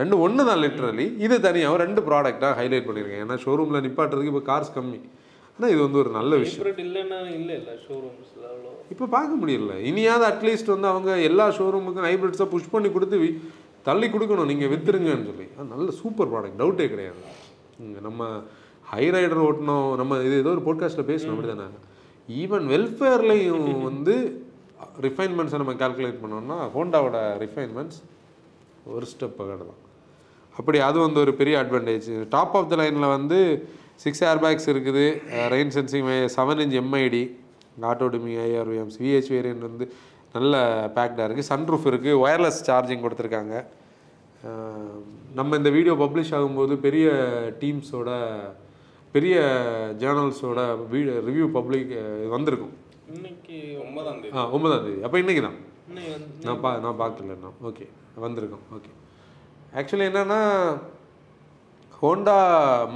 [0.00, 4.74] ரெண்டு ஒன்று தான் லிட்ரலி இது தனியாகவும் ரெண்டு ப்ராடக்டாக ஹைலைட் பண்ணியிருக்கேன் ஏன்னா ஷோரூமில் நிப்பாட்டுறதுக்கு இப்போ கார்ஸ்
[4.76, 5.00] கம்மி.
[5.56, 6.78] ஆனால் இது வந்து ஒரு நல்ல விஷயம்.
[6.86, 9.72] இல்லைன்னா இல்லை இல்லை ஷோரூம்ஸில் அவ்வளோ இப்போ பார்க்க முடியல.
[9.90, 13.18] இனியாவது அட்லீஸ்ட் வந்து அவங்க எல்லா ஷோரூமுக்கும் ஹைப்ரிட்ஸாக புஷ் பண்ணி கொடுத்து
[13.88, 14.50] தள்ளி கொடுக்கணும்.
[14.52, 15.46] நீங்கள் வித்துருங்கன்னு சொல்லி.
[15.56, 17.20] அது நல்ல சூப்பர் ப்ராடக்ட் டவுட்டே கிடையாது.
[17.84, 18.22] இங்கே நம்ம
[18.92, 21.66] ஹை ரைடர் ஓட்டணும் நம்ம இது ஏதோ ஒரு போட்காஸ்ட்டில் பேசணும் அப்படி தானே
[22.42, 24.14] ஈவன் வெல்ஃபேர்லேயும் வந்து
[25.06, 28.00] ரிஃபைன்மெண்ட்ஸை நம்ம கால்குலேட் பண்ணோம்னா ஹோண்டாவோட ரிஃபைன்மெண்ட்ஸ்
[28.96, 29.80] ஒரு ஸ்டெப் தான்.
[30.58, 33.38] அப்படி அது வந்து ஒரு பெரிய அட்வான்டேஜ் டாப் ஆஃப் த லைனில் வந்து
[34.04, 35.04] சிக்ஸ் ஏர் பேக்ஸ் இருக்குது
[35.54, 37.24] rain sensing seven inch MID
[37.90, 39.84] auto dimming IRVMs VH variant வந்து
[40.34, 40.56] நல்ல
[40.96, 43.54] பேக்டாக இருக்குது சன்ரூஃப் இருக்குது ஒயர்லெஸ் சார்ஜிங் கொடுத்துருக்காங்க.
[45.38, 47.06] நம்ம இந்த வீடியோ பப்ளிஷ் ஆகும்போது பெரிய
[47.62, 48.10] டீம்ஸோட
[49.14, 49.36] பெரிய
[50.02, 50.60] ஜேர்னல்ஸோட
[50.92, 51.92] வீடியோ ரிவ்யூ பப்ளிக்
[52.34, 52.74] வந்திருக்கும்.
[53.16, 54.34] இன்னைக்கு ஒன்பதாம் தேதி.
[54.36, 55.00] ஆ ஒன்பதாம் தேதி.
[55.06, 55.58] அப்போ இன்றைக்கி தான்
[56.44, 57.86] நான் பா நான் பார்க்கல நான் ஓகே
[58.20, 58.90] வந்திருக்கோம் ஓகே
[59.74, 60.40] ஆக்சுவலி என்னென்னா
[61.92, 62.36] ஹோண்டா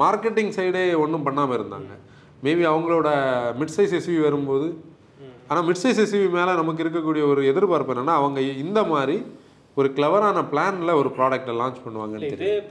[0.03, 1.93] மார்க்கெட்டிங் சைடே ஒன்றும் பண்ணாமல் இருந்தாங்க.
[2.43, 3.09] மேபி அவங்களோட
[3.59, 4.69] மிட் சைஸ் எஸ்யூவி வரும்போது
[5.49, 9.17] ஆனால் மிட் சைஸ் எஸ்யூவி மேலே நமக்கு இருக்கக்கூடிய ஒரு எதிர்பார்ப்பு என்னென்னா அவங்க இந்த மாதிரி
[9.77, 12.65] ஒரு கிளவரான பிளானில் ஒரு ப்ராடக்ட்டை லான்ச் பண்ணுவாங்கன்னு தெரியும்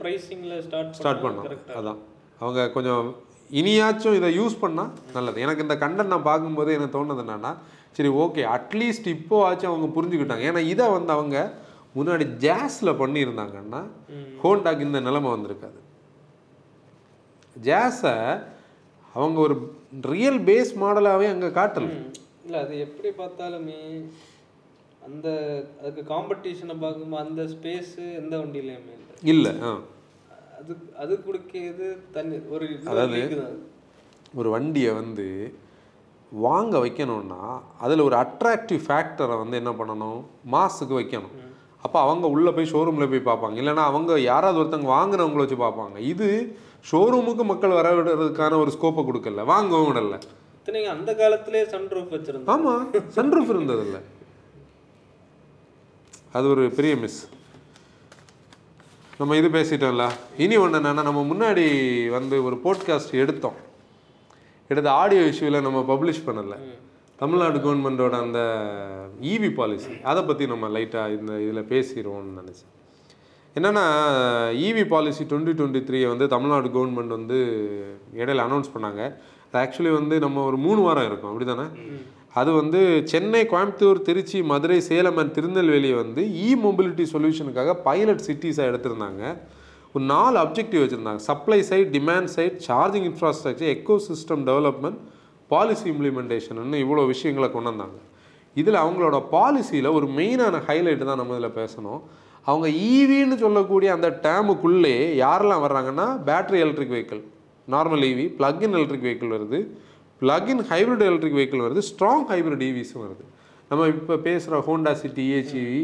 [0.66, 2.00] ஸ்டார்ட் ஸ்டார்ட் பண்ணோம் அதான்.
[2.40, 3.06] அவங்க கொஞ்சம்
[3.50, 5.38] இனியாச்சும் இதை யூஸ் பண்ணால் நல்லது.
[5.40, 7.52] எனக்கு இந்த கண்டென்ட் நான் பார்க்கும்போது எனக்கு தோணுது என்னன்னா
[7.94, 8.42] சரி ஓகே.
[8.54, 10.44] அட்லீஸ்ட் இப்போ ஆச்சும் அவங்க புரிஞ்சுக்கிட்டாங்க.
[10.44, 11.36] ஏன்னா இதை வந்து அவங்க
[11.96, 13.80] முன்னாடி ஜாஸில் பண்ணியிருந்தாங்கன்னா
[14.42, 15.80] ஹோண்டாக்கு இந்த நிலைமை வந்திருக்காது.
[17.56, 18.14] ஜாஸை
[19.14, 19.54] அவங்க ஒரு
[20.04, 21.88] ரியல் பேஸ் மாடலாகவே அங்கே காட்டல.
[22.44, 23.80] இல்லை அது எப்படி பார்த்தாலுமே
[25.02, 25.28] அந்த
[25.80, 29.14] அதுக்கு காம்படிஷனை பார்க்கும்போது அந்த ஸ்பேஸு எந்த வண்டியிலையுமே இல்லை.
[29.24, 29.72] இல்லை ஆ.
[30.58, 33.20] அது அது கொடுக்கிறது தண்ணி ஒரு அதாவது
[34.34, 35.26] ஒரு வண்டியை வந்து
[36.34, 40.20] வாங்க வைக்கணும்னா அதில் ஒரு அட்ராக்டிவ் ஃபேக்டரை வந்து என்ன பண்ணணும்?
[40.52, 41.34] மாஸுக்கு வைக்கணும்.
[41.82, 43.56] அப்போ அவங்க உள்ளே போய் ஷோரூமில் போய் பார்ப்பாங்க.
[43.60, 45.98] இல்லைன்னா அவங்க யாராவது ஒருத்தங்க வாங்குனவங்கள வச்சு பார்ப்பாங்க.
[45.98, 46.58] இது
[46.90, 49.44] ஷோரூமுக்கு மக்கள் வர விடுறதுக்கான ஒரு ஸ்கோப்பை கொடுக்கல.
[49.44, 50.18] வாங்கவும் விடல.
[50.58, 54.00] இத்தனைக்கு அந்த காலத்திலே சன்ரூஃப் வச்சிருந்தோம் ஆமாம் சன்ரூஃப் இருந்ததில்ல.
[56.32, 57.28] அது ஒரு பெரிய மிஸ்
[59.18, 60.10] நம்ம இது பேசிட்டோம்ல.
[60.38, 61.66] இனி ஒன்று என்னன்னா நம்ம முன்னாடி
[62.10, 63.72] வந்து ஒரு போட்காஸ்ட் எடுத்தோம்.
[64.70, 66.58] எடுத்த ஆடியோ இஷ்யூவில் நம்ம பப்ளிஷ் பண்ணலை.
[67.22, 68.40] தமிழ்நாடு கவர்மெண்ட்டோட அந்த
[69.32, 72.70] இவி பாலிசி அதை பற்றி நம்ம லைட்டாக இந்த இதில் பேசிடுவோம்னு நினச்சேன்.
[73.56, 73.84] என்னென்னா
[74.68, 77.38] இவி பாலிசி டுவெண்ட்டி டுவெண்ட்டி த்ரீயை வந்து தமிழ்நாடு கவர்மெண்ட் வந்து
[78.20, 79.02] இடையில அனௌன்ஸ் பண்ணாங்க.
[79.46, 81.30] அது ஆக்சுவலி வந்து நம்ம ஒரு மூணு வாரம் இருக்கும்.
[81.32, 81.66] அப்படி தானே
[82.40, 88.70] அது வந்து சென்னை கோயம்புத்தூர் திருச்சி மதுரை சேலம் அண்ட் திருநெல்வேலியை வந்து இ மொபிலிட்டி சொல்யூஷனுக்காக பைலட் சிட்டிஸாக
[88.70, 89.22] எடுத்திருந்தாங்க.
[89.96, 91.20] ஒரு நாலு அப்ஜெக்டிவ் வச்சுருந்தாங்க.
[91.30, 93.70] Supply side demand side charging infrastructure
[94.08, 94.98] ecosystem development
[95.52, 97.98] policy இம்ப்ளிமெண்டேஷன்னு இவ்வளோ விஷயங்களை கொண்டு வந்தாங்க.
[98.60, 102.00] இதில் அவங்களோட பாலிசியில் ஒரு மெயினான ஹைலைட்டு தான் நம்ம இதில் பேசணும்.
[102.48, 107.22] அவங்க ஈவின்னு சொல்லக்கூடிய அந்த டேமுக்குள்ளே யாரெல்லாம் வர்றாங்கன்னா battery electric vehicle
[107.68, 109.58] normal EV plug in electric vehicle வருது.
[110.22, 111.82] Plug in hybrid electric vehicle வருது.
[111.90, 113.24] ஸ்ட்ராங் ஹைப்ரிட் ஈவிஸும் வருது.
[113.70, 115.80] நம்ம இப்போ பேசுகிற Honda City ACV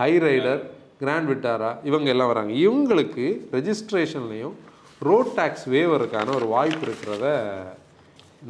[0.00, 0.62] Hyryder
[1.02, 2.52] grand Vitara இவங்க எல்லாம் வராங்க.
[2.64, 3.24] இவங்களுக்கு
[3.56, 4.56] ரெஜிஸ்ட்ரேஷன்லேயும்
[5.08, 7.26] ரோட் டேக்ஸ் வேவருக்கான ஒரு வாய்ப்பு இருக்கிறத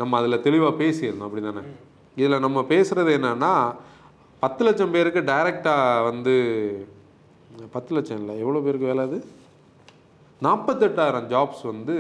[0.01, 1.29] நம்ம அதில் தெளிவாக பேசியிருந்தோம்.
[1.29, 1.63] அப்படி தானே
[2.21, 3.53] இதில் நம்ம பேசுகிறது என்னன்னா
[4.43, 6.35] பத்து லட்சம் பேருக்கு டைரெக்டாக வந்து
[7.75, 9.19] பத்து லட்சம் இல்லை எவ்வளோ பேருக்கு வேலை அது?
[10.47, 11.97] நாற்பத்தெட்டாயிரம் ஜாப்ஸ் வந்து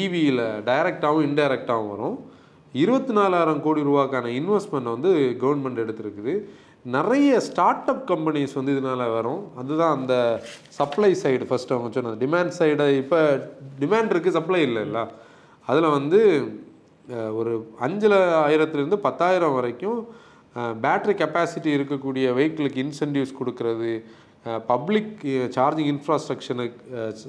[0.00, 2.18] ஈவியில் டைரெக்டாகவும் இன்டைரக்டாகவும் வரும்.
[2.82, 5.10] இருபத்தி நாலாயிரம் கோடி ரூபாக்கான இன்வெஸ்ட்மெண்ட் வந்து
[5.42, 6.34] கவர்மெண்ட் எடுத்திருக்குது.
[6.96, 9.40] நிறைய ஸ்டார்ட் அப் கம்பெனிஸ் வந்து இதனால் வரும்.
[9.60, 10.14] அதுதான் அந்த
[10.78, 13.20] சப்ளை சைடு ஃபஸ்ட்டு அவங்க சொன்னது டிமாண்ட் சைடு இப்போ
[13.82, 15.00] டிமாண்ட் இருக்குது சப்ளை இல்லைல்ல
[15.68, 16.20] அதில் வந்து
[17.38, 17.52] ஒரு
[17.86, 19.98] அஞ்சில் ஆயிரத்துலேருந்து பத்தாயிரம் வரைக்கும்
[20.84, 23.90] பேட்டரி கெப்பாசிட்டி இருக்கக்கூடிய வெஹிக்கிளுக்கு இன்சென்டிவ்ஸ் கொடுக்கறது
[24.70, 25.14] பப்ளிக்
[25.56, 26.78] சார்ஜிங் இன்ஃப்ராஸ்ட்ரக்ஷனுக்கு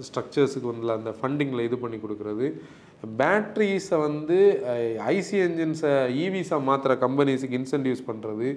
[0.08, 2.48] ஸ்ட்ரக்சர்ஸுக்கு வந்து அந்த ஃபண்டிங்கில் இது பண்ணி கொடுக்குறது.
[3.20, 4.38] பேட்ரிஸை வந்து
[5.16, 8.48] ஐசி என்ஜின்ஸை ஈவிஸாக மாற்றுற கம்பெனிஸுக்கு இன்சென்டிவ்ஸ் பண்ணுறது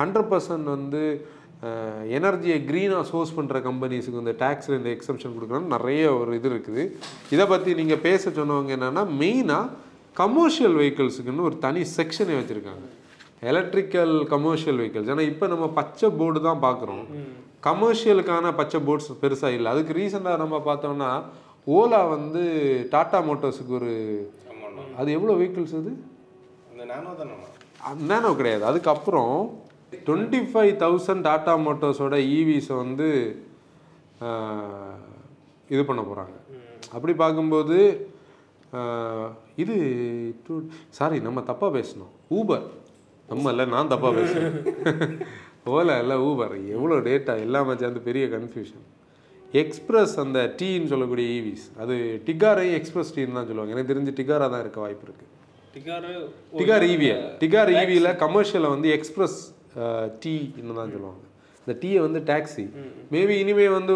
[0.00, 1.02] ஹண்ட்ரட் பர்சன்ட் வந்து
[2.16, 6.82] எனர்ஜியை க்ரீனாக சோர்ஸ் பண்ணுற கம்பெனிஸுக்கு வந்து டேக்ஸில் இந்த எக்ஸம்ஷன் கொடுக்குறோன்னு நிறைய ஒரு இது இருக்குது.
[7.34, 9.70] இதை பற்றி நீங்கள் பேச சொன்னவங்க என்னென்னா மெயினாக
[10.22, 12.84] கமர்ஷியல் வெஹிக்கிள்ஸுக்குன்னு ஒரு தனி செக்ஷனே வச்சுருக்காங்க.
[13.52, 17.04] எலக்ட்ரிக்கல் கமர்ஷியல் வெஹிக்கிள்ஸ் ஏன்னா இப்போ நம்ம பச்சை போர்டு தான் பார்க்குறோம்
[17.68, 19.68] கமர்ஷியலுக்கான பச்சை போர்ட்ஸ் பெருசாக இல்லை.
[19.74, 21.10] அதுக்கு ரீசெண்டாக நம்ம பார்த்தோம்னா
[21.66, 22.42] ஓலா வந்து
[22.92, 23.92] டாடா மோட்டார்ஸுக்கு ஒரு
[24.96, 25.92] அது எவ்வளோ வெஹிக்கிள்ஸ் அது?
[28.08, 28.64] நானோ கிடையாது.
[28.68, 29.34] அதுக்கப்புறம்
[30.06, 33.08] டுவெண்ட்டி ஃபைவ் தௌசண்ட் டாடா மோட்டார்ஸோட ஈவிஸை வந்து
[34.26, 35.00] ஆஹ்,
[35.70, 36.36] இது பண்ண போகிறாங்க
[36.92, 37.78] அப்படி பார்க்கும்போது
[39.56, 39.74] இது
[40.94, 42.12] சாரி நம்ம தப்பாக பேசணும்.
[42.32, 42.64] ஊபர்
[43.28, 44.56] நம்ம இல்லை நான் தப்பாக பேசுகிறேன்
[45.72, 48.84] ஓலா இல்லை ஊபர் எவ்வளோ டேட்டா எல்லாமே சேர்ந்து பெரிய கன்ஃபியூஷன்
[49.62, 51.96] எக்ஸ்பிரஸ் அந்த டீன்னு சொல்லக்கூடிய ஈவிஸ் அது
[52.28, 53.74] டிகாரை எக்ஸ்பிரஸ் டீன்னு தான் சொல்லுவாங்க.
[53.74, 55.30] எனக்கு தெரிஞ்சு டிகாரா தான் இருக்க வாய்ப்பு இருக்குது
[55.76, 56.10] டிகாரு
[56.60, 59.38] டிகார் ஈவியை டிகார் ஈவியில் கமர்ஷியலில் வந்து எக்ஸ்பிரஸ்
[60.24, 60.34] டீ
[60.80, 61.22] தான் சொல்லுவாங்க.
[61.66, 62.64] இந்த டீயை வந்து டாக்ஸி
[63.14, 63.94] மேபி இனிமே வந்து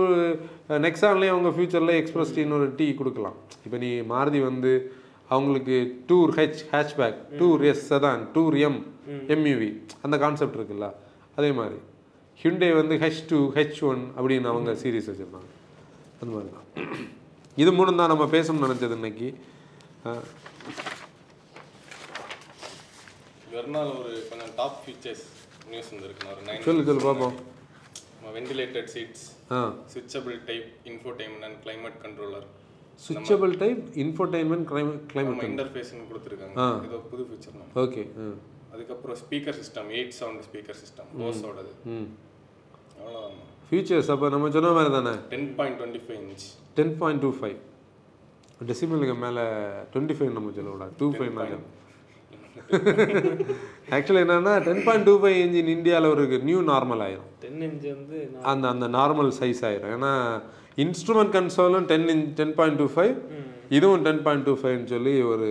[0.86, 3.36] நெக்ஸான்லேயே அவங்க ஃபியூச்சரில் எக்ஸ்பிரஸ் டீன்னு ஒரு டீ கொடுக்கலாம்.
[3.66, 4.72] இப்போ நீ மாருதி வந்து
[5.34, 5.76] அவங்களுக்கு
[6.10, 8.80] Tour H hatchback Tour S sedan Tour M
[9.34, 9.70] MUV
[10.06, 10.88] அந்த கான்செப்ட் இருக்குல்ல.
[11.38, 11.78] அதே மாதிரி.
[12.40, 15.50] ஹிண்டே வந்து ஹெச் டூ ஹெச் ஒன் அப்படின்னு அவங்க சீரீஸ் வச்சுருந்தாங்க
[16.20, 16.66] அந்த மாதிரி தான்
[17.56, 19.28] இது மூணும் தான் நம்ம பேசணும்னு நினச்சது இன்னைக்கு.
[23.52, 25.24] வெர்னால் ஒரு கொஞ்சம் டாப் ஃபீச்சர்ஸ்
[25.70, 27.36] நியூஸ் வந்திருக்கு ஒரு நைன் சொல்லு சொல்லு பார்ப்போம்
[28.36, 29.60] ventilated seats ah.
[29.92, 32.46] Switchable type infotainment and climate controller
[33.00, 36.56] switchable type infotainment climate climate இன்டர்ஃபேஸ்னு கொடுத்துருக்காங்க.
[36.88, 38.04] ஏதோ புது ஃபீச்சர் ஓகே
[38.72, 41.72] அதுக்கப்புறம் speaker system eight sound speaker system போஸோடது
[43.68, 45.14] features அப்போ நம்ம சொன்ன மாதிரி தானே?
[45.32, 46.46] Ten point twenty five inch
[46.78, 47.56] ten point two five
[48.68, 49.42] டெசிமலுக்கு மேலே
[49.92, 50.94] டுவெண்ட்டி ஃபைவ் நம்ம சொல்லக்கூடாது.
[51.00, 51.66] டூ ஃபைவ் நாங்கள்
[53.96, 57.28] ஆக்சுவலி என்னன்னா ten point two five inch இந்தியாவில் ஒரு நியூ நார்மல் ஆயிரும்.
[57.44, 58.18] டென் இன்ச் வந்து
[58.52, 59.92] அந்த அந்த நார்மல் சைஸ் ஆயிரும்.
[59.96, 60.12] ஏன்னா
[60.84, 63.14] instrument கன்சோலும் ten inch ten point two five
[63.76, 65.48] இதுவும் டென் பாயிண்ட் டூ ஃபைவ்னு சொல்லி ஒரு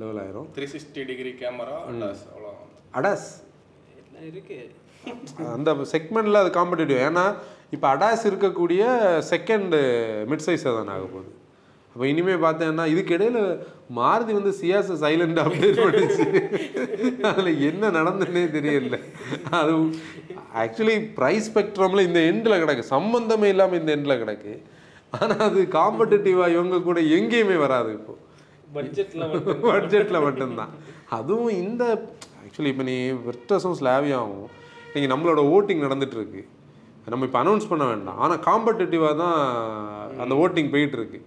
[0.00, 0.46] லெவல் ஆயிரும்.
[0.56, 1.76] Three sixty degree camera
[3.00, 3.28] ADAS
[3.98, 4.56] எல்லாம் இருக்கு.
[5.54, 7.24] அந்த செக்மெண்ட்டில் அது காம்படிட்டிவ் ஏன்னா
[7.70, 8.82] இப்போ அடாஸ் இருக்கக்கூடிய
[9.32, 9.74] செகண்ட்
[10.30, 11.30] மிட் சைஸாக தானே ஆக போகுது.
[11.96, 13.40] அப்போ இனிமேல் பார்த்தேன்னா இதுக்கு இடையில
[13.98, 16.26] மாருதி வந்து சியாஸ் சைலண்ட் அப்டேட் பண்ணிச்சு
[17.30, 18.98] அதில் என்ன நடந்துன்னே தெரியல.
[19.58, 19.74] அது
[20.62, 22.84] ஆக்சுவலி ப்ரைஸ் ஸ்பெக்ட்ரமில் இந்த எண்டில் கிடக்கு.
[22.94, 24.54] சம்பந்தமே இல்லாமல் இந்த எண்டில் கிடக்கு.
[25.12, 28.14] ஆனால் அது காம்படிட்டிவாக இவங்க கூட எங்கேயுமே வராது இப்போ.
[28.76, 29.62] பட்ஜெட்ல மட்டும்.
[29.72, 30.74] பட்ஜெட்டில் மட்டும்தான்.
[31.18, 31.84] அதுவும் இந்த
[32.44, 32.96] ஆக்சுவலி இப்போ நீ
[33.28, 34.46] விர்டஸும் ஸ்லாவியாவும்
[34.94, 36.42] நீங்கள் நம்மளோட ஓட்டிங் நடந்துட்டு இருக்கு
[37.12, 38.18] நம்ம இப்போ அனௌன்ஸ் பண்ண வேண்டாம்.
[38.24, 39.38] ஆனால் காம்படிட்டிவாக தான்
[40.24, 41.20] அந்த ஓட்டிங் போயிட்டு இருக்கு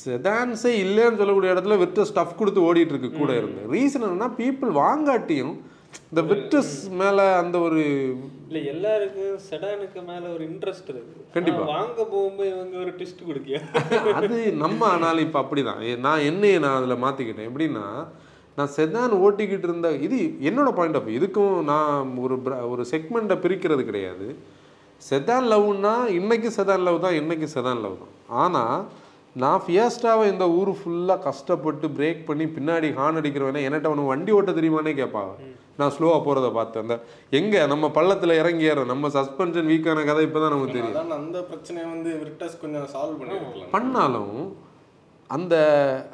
[0.00, 3.62] செதான்ஸே இல்லைன்னு சொல்லக்கூடிய இடத்துல விர்டஸ் ஸ்டஃப் கொடுத்து ஓடிட்டு இருக்கு கூட இருந்து.
[3.74, 5.54] ரீசன் என்னன்னா பீப்புள் வாங்காட்டியும்
[6.08, 7.82] இந்த விர்டஸ் மேலே அந்த ஒரு
[8.48, 11.20] இல்ல எல்லாருக்கும் செடானுக்கு மேல ஒரு இன்ட்ரெஸ்ட் இருக்கு.
[11.36, 11.62] கண்டிப்பா.
[11.76, 13.60] வாங்க போகும்போது இவங்க ஒரு ட்விஸ்ட் கொடுக்கியா
[14.20, 15.82] அது நம்ம ஆனால் இப்போ அப்படிதான்.
[16.06, 17.86] நான் என்னையை நான் அதில் மாற்றிக்கிட்டேன் எப்படின்னா
[18.58, 22.36] நான் செதான் ஓட்டிக்கிட்டு இருந்த இது என்னோட பாயிண்ட் ஆஃப் இதுக்கும் நான் ஒரு
[22.72, 24.28] ஒரு செக்மெண்ட்டை பிரிக்கிறது கிடையாது.
[25.02, 28.14] செதான் லவ்னா இன்னைக்கு செதான் லவ் தான் இன்னைக்கு செதான் லவ் தான்.
[28.44, 28.78] ஆனால்
[29.42, 34.52] நான் ஃபியாஸ்டாவை இந்த ஊர் ஃபுல்லாக கஷ்டப்பட்டு பிரேக் பண்ணி பின்னாடி ஹார்ன் அடிக்கிறவனே என்கிட்ட அவனுக்கு வண்டி ஓட்ட
[34.58, 35.32] தெரியுமானே கேட்பாங்க
[35.80, 36.96] நான் ஸ்லோவாக போகிறத பார்த்தேன் அந்த
[37.38, 41.12] எங்கே நம்ம பள்ளத்தில் இறங்கி ஏறோம் நம்ம சஸ்பென்ஷன் வீக்கான கதை இப்போ தான் நமக்கு தெரியும்.
[41.18, 43.72] அந்த பிரச்சனையை வந்து விர்டஸ் கொஞ்சம் சால்வ் பண்ணிருக்கலாம்.
[43.76, 44.38] பண்ணாலும்
[45.30, 45.54] அந்த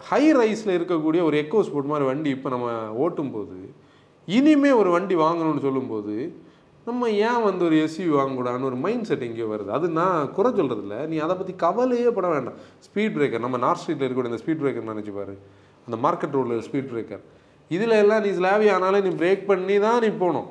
[0.08, 2.68] ஹை ரைஸில் இருக்கக்கூடிய ஒரு எக்கோ ஸ்போர்ட் மாதிரி வண்டி இப்போ நம்ம
[3.04, 3.58] ஓட்டும் போது
[4.28, 6.14] இனிமே ஒரு வண்டி வாங்கணும்னு சொல்லும்போது
[6.86, 9.70] நம்ம ஏன் வந்து ஒரு எஸ்யூ வாங்கக்கூடாதுன்னு ஒரு மைண்ட் செட் எங்கேயோ வருது.
[9.78, 12.56] அது நான் குறை சொல்கிறதில்ல நீ அதை பற்றி கவலையே பட வேண்டாம்.
[12.86, 15.34] ஸ்பீட் பிரேக்கர் நம்ம நார்த் ஸ்ட்ரீட்டில் இருக்கக்கூடிய இந்த ஸ்பீட் பிரேக்கர் நினச்சி பாரு.
[15.86, 17.22] அந்த மார்க்கெட் ரோடில் ஸ்பீட் பிரேக்கர்
[17.70, 20.48] இதில் எல்லாம் நீ ஸ்லாவி ஆனாலே நீ பிரேக் பண்ணி தான் நீ போகணும்.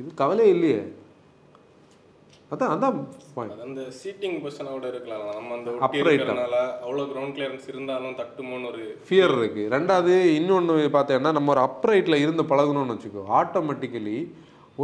[0.00, 0.80] இது கவலையே இல்லையே.
[2.52, 2.98] அதான் அதான்
[3.66, 5.22] அந்த சீட்டிங் பொசிஷனோட இருக்கலாம்.
[5.36, 5.70] நம்ம அந்த.
[6.00, 12.22] இருக்கிறதுனால அவ்வளோ கிரவுண்ட் கிளியரன்ஸ் இருந்தாலும் தட்டுமோன்னு ஒரு ஃபியர் இருக்குது ரெண்டாவது இன்னொன்று பார்த்தேன்னா நம்ம ஒரு அப்ரைட்டில்
[12.24, 13.24] இருந்து பழகணும்னு வச்சுக்கோ.
[13.40, 14.18] ஆட்டோமேட்டிக்கலி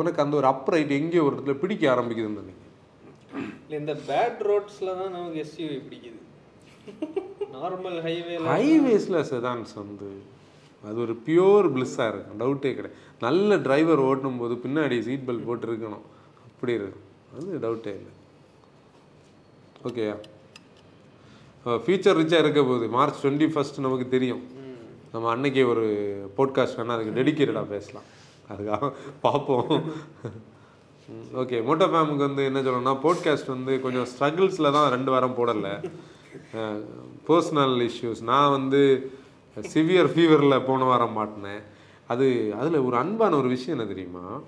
[0.01, 2.75] உனக்கு அந்த ஒரு அப்ரைட் எங்கேயோ ஒரு இடத்துல பிடிக்க ஆரம்பிக்குதுன்னு நினைக்கிறேன்.
[3.65, 6.19] இல்லை இந்த பேட் ரோட்ஸில் தான் நமக்கு எஸ்யூவி பிடிக்குது.
[7.57, 10.11] நார்மல் ஹைவேல ஹைவேஸில் செதான்ஸ் வந்து
[10.89, 12.39] அது ஒரு பியூர் பிளிஸ்ஸாக இருக்கும்.
[12.43, 12.99] டவுட்டே கிடையாது.
[13.27, 16.05] நல்ல டிரைவர் ஓட்டும் போது பின்னாடி சீட் பெல்ட் போட்டு இருக்கணும்
[16.49, 17.09] அப்படி இருக்கும்.
[17.37, 18.13] அது டவுட்டே இல்லை.
[19.89, 20.17] ஓகேயா
[21.65, 22.87] ஃபியூச்சர் ரிச்சாக இருக்க போகுது.
[22.89, 24.43] மார்ச் டுவெண்ட்டி ஃபஸ்ட் நமக்கு தெரியும்.
[25.13, 25.85] நம்ம அன்னைக்கே ஒரு
[26.37, 28.09] போட்காஸ்ட் வேணால் அதுக்கு டெடிக்கேட்டடாக பேசலாம்.
[28.53, 29.71] அதுக்காக பார்ப்போம்.
[31.41, 35.73] ஓகே மோட்டோ ஃபேமுக்கு வந்து என்ன சொல்லணும்னா போட்காஸ்ட் வந்து கொஞ்சம் ஸ்ட்ரகிள்ஸில் தான் ரெண்டு வாரம் போடலை.
[37.29, 38.83] பர்சனல் இஷ்யூஸ் நான் வந்து
[39.75, 41.63] சிவியர் ஃபீவரில் போன வாரம் மாட்டினேன்.
[42.09, 42.27] அது
[42.61, 44.41] அதில் ஒரு அன்பான ஒரு விஷயம் என்ன தெரியுமா?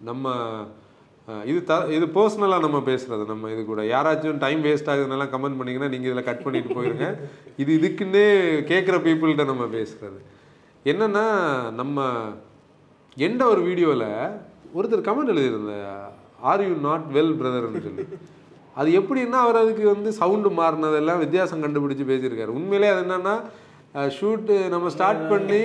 [0.00, 0.34] நம்ம
[1.50, 3.80] இது த இது பர்சனலாக நம்ம பேசுகிறது நம்ம இது கூட.
[3.94, 7.08] யாராச்சும் டைம் வேஸ்ட் ஆகுதுன்னெல்லாம் கமெண்ட் பண்ணிங்கன்னா நீங்கள் இதில் கட் பண்ணிட்டு போயிருங்க.
[7.62, 8.24] இது இதுக்குன்னே
[8.70, 10.20] கேட்குற பீப்புள்கிட்ட நம்ம பேசுகிறது
[10.92, 11.24] என்னென்னா
[11.80, 12.06] நம்ம
[13.28, 14.08] எந்த ஒரு வீடியோவில்
[14.76, 15.86] ஒருத்தர் கமெண்ட் எழுதியிருந்தேன்
[16.50, 18.04] ஆர் யூ நாட் வெல் பிரதர்னு சொல்லி.
[18.80, 22.52] அது எப்படின்னா அவர் அதுக்கு வந்து சவுண்டு மாறினதெல்லாம் வித்தியாசம் கண்டுபிடிச்சு பேசியிருக்காரு.
[22.58, 23.34] உண்மையிலே அது என்னென்னா
[23.94, 25.60] ஷூட்டு நம்ம ஸ்டார்ட் பண்ணி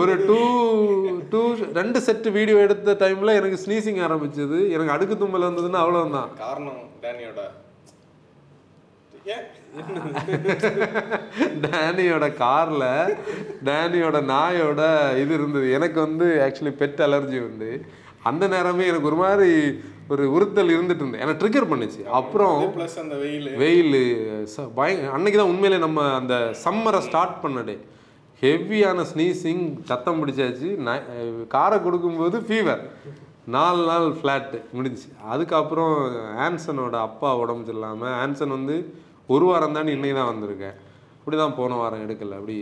[0.00, 0.38] ஒரு டூ
[1.32, 1.40] டூ
[1.78, 4.58] ரெண்டு செட்டு வீடியோ எடுத்த டைமில் எனக்கு ஸ்னீசிங் ஆரம்பிச்சது.
[4.74, 7.42] எனக்கு அடுக்கு தும்மல் வந்ததுன்னா அவ்வளோதான் காரணம் டேனியோட.
[11.66, 12.88] டேனியோட காரில்
[13.68, 14.80] டேனியோட நாயோட
[15.22, 15.66] இது இருந்தது.
[15.78, 17.70] எனக்கு வந்து ஆக்சுவலி பெட் அலர்ஜி உண்டு.
[18.30, 19.52] அந்த நேரமே எனக்கு ஒரு மாதிரி
[20.12, 22.00] ஒரு உறுத்தல் இருந்துட்டு இருந்தேன் எனக்கு ட்ரிகர் பண்ணுச்சு.
[22.18, 23.48] அப்புறம் ப்ளஸ் அந்த வெயில்.
[23.62, 23.98] வெயில்
[24.54, 27.76] ச- பய அன்னைக்கு தான் உண்மையிலே நம்ம அந்த சம்மரை ஸ்டார்ட் பண்ணடே
[28.42, 30.68] ஹெவியான ஸ்னீசிங் சத்தம் பிடிச்சாச்சு.
[31.54, 32.82] காரை கொடுக்கும்போது ஃபீவர்
[33.56, 35.08] நாலு நாள் ஃப்ளாட்டு முடிஞ்சுச்சு.
[35.34, 35.94] அதுக்கப்புறம்
[36.46, 38.76] ஆன்சனோட அப்பா உடம்பு சரியில்லாமல் ஆன்சன் வந்து
[39.34, 40.76] ஒரு வாரம் தாண்டி இன்னைக்கு தான் வந்திருக்கேன்.
[41.18, 42.36] அப்படி தான் போன வாரம் எடுக்கலை.
[42.40, 42.56] அப்படி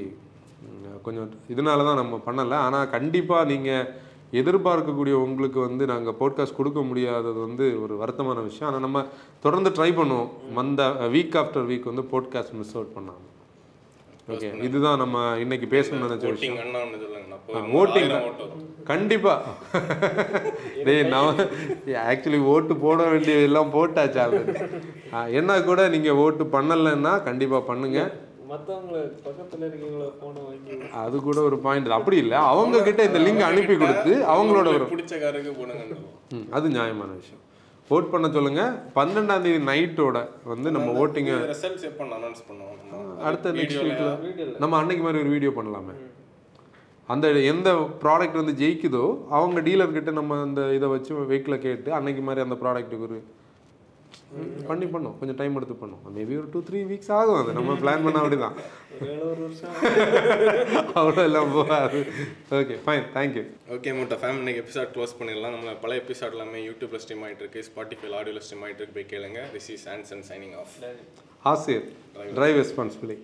[1.07, 2.57] கொஞ்சம் இதனால தான் நம்ம பண்ணலை.
[2.67, 3.87] ஆனால் கண்டிப்பாக நீங்கள்
[4.33, 8.69] எதிர்பார்க்கக்கூடிய உங்களுக்கு வந்து நாங்கள் போட்காஸ்ட் கொடுக்க முடியாதது வந்து ஒரு வருத்தமான விஷயம்.
[8.69, 9.05] ஆனால் நம்ம
[9.47, 10.31] தொடர்ந்து ட்ரை பண்ணுவோம்.
[10.59, 10.83] மந்த
[11.17, 13.27] வீக் ஆஃப்டர் வீக் வந்து போட்காஸ்ட் மிஸ் அவுட் பண்ணாமல்
[14.33, 16.59] ஓகே இதுதான் நம்ம இன்னைக்கு பேசணும்னு நினச்ச விஷயம்.
[17.81, 18.13] ஓட்டிங்.
[18.91, 19.35] கண்டிப்பா.
[20.85, 21.41] டேய் நான்
[22.11, 24.21] ஆக்சுவலி ஓட்டு போட வேண்டிய எல்லாம் போட்டாச்சு
[25.39, 28.01] என்ன கூட நீங்க ஓட்டு பண்ணலைன்னா கண்டிப்பா பண்ணுங்க.
[28.51, 32.37] மற்றவங்கள பக்கத்தில் இருக்கவங்கள ஃபோனை வாங்கி அது கூட ஒரு பாயிண்ட் அப்படி இல்லை.
[32.53, 35.97] அவங்க கிட்ட இந்த லிங்க் அனுப்பி கொடுத்து அவங்களோட ஒரு பிடிச்ச காருக்கு போடுங்க
[36.37, 37.43] ம், அது நியாயமான விஷயம்.
[37.91, 38.63] ஓட் பண்ண சொல்லுங்க.
[38.97, 40.19] பன்னெண்டாம் தேதி நைட்டோட
[40.51, 42.77] வந்து நம்ம ஓட்டிங்க ரிசல்ட்ஸ் எப்போ அனௌன்ஸ் பண்ணுவோம்?
[43.29, 45.95] அடுத்த நெக்ஸ்ட் வீக்ல வீடியோவில் நம்ம அன்னைக்கு மாதிரி ஒரு வீடியோ பண்ணலாமே.
[47.09, 47.69] அந்த எந்த
[48.03, 49.05] ப்ராடக்ட் வந்து ஜெயிக்குதோ
[49.37, 53.19] அவங்க டீலர் கிட்ட நம்ம அந்த இதை வச்சு வெஹிக்கில் கேட்டு அன்னைக்கு மாதிரி அந்த ப்ராடக்ட்டுக்கு ஒரு
[54.69, 55.15] பண்ணி பண்ணோம்.
[55.21, 56.03] கொஞ்சம் டைம் எடுத்து பண்ணோம்.
[56.17, 57.53] மேபி ஒரு டூ த்ரீ வீக்ஸ் ஆகும் அது.
[57.59, 58.57] நம்ம பிளான் பண்ண அப்படிதான்.
[61.01, 62.01] அவ்வளோ எல்லாம் போகாது.
[62.59, 63.45] Okay fine thank you
[63.77, 65.55] okay மூட்டை ஃபேம் இன்னைக்கு எபிசோட் க்ளோஸ் பண்ணிடலாம்.
[65.57, 67.65] நம்ம பழைய எபிசோட் எல்லாமே யூடியூப்ல ஸ்ட்ரீம் ஆயிட்டு இருக்கு.
[67.71, 68.97] ஸ்பாட்டிஃபை ஆடியோல ஸ்ட்ரீம் ஆயிட்டு இருக்கு.
[68.99, 69.43] போய் கேளுங்க.
[69.57, 70.77] This is Anson signing off
[71.53, 71.87] ஆசிரியர்
[72.39, 73.19] டிரைவ் ரெஸ்பான்சிபிலிட்டி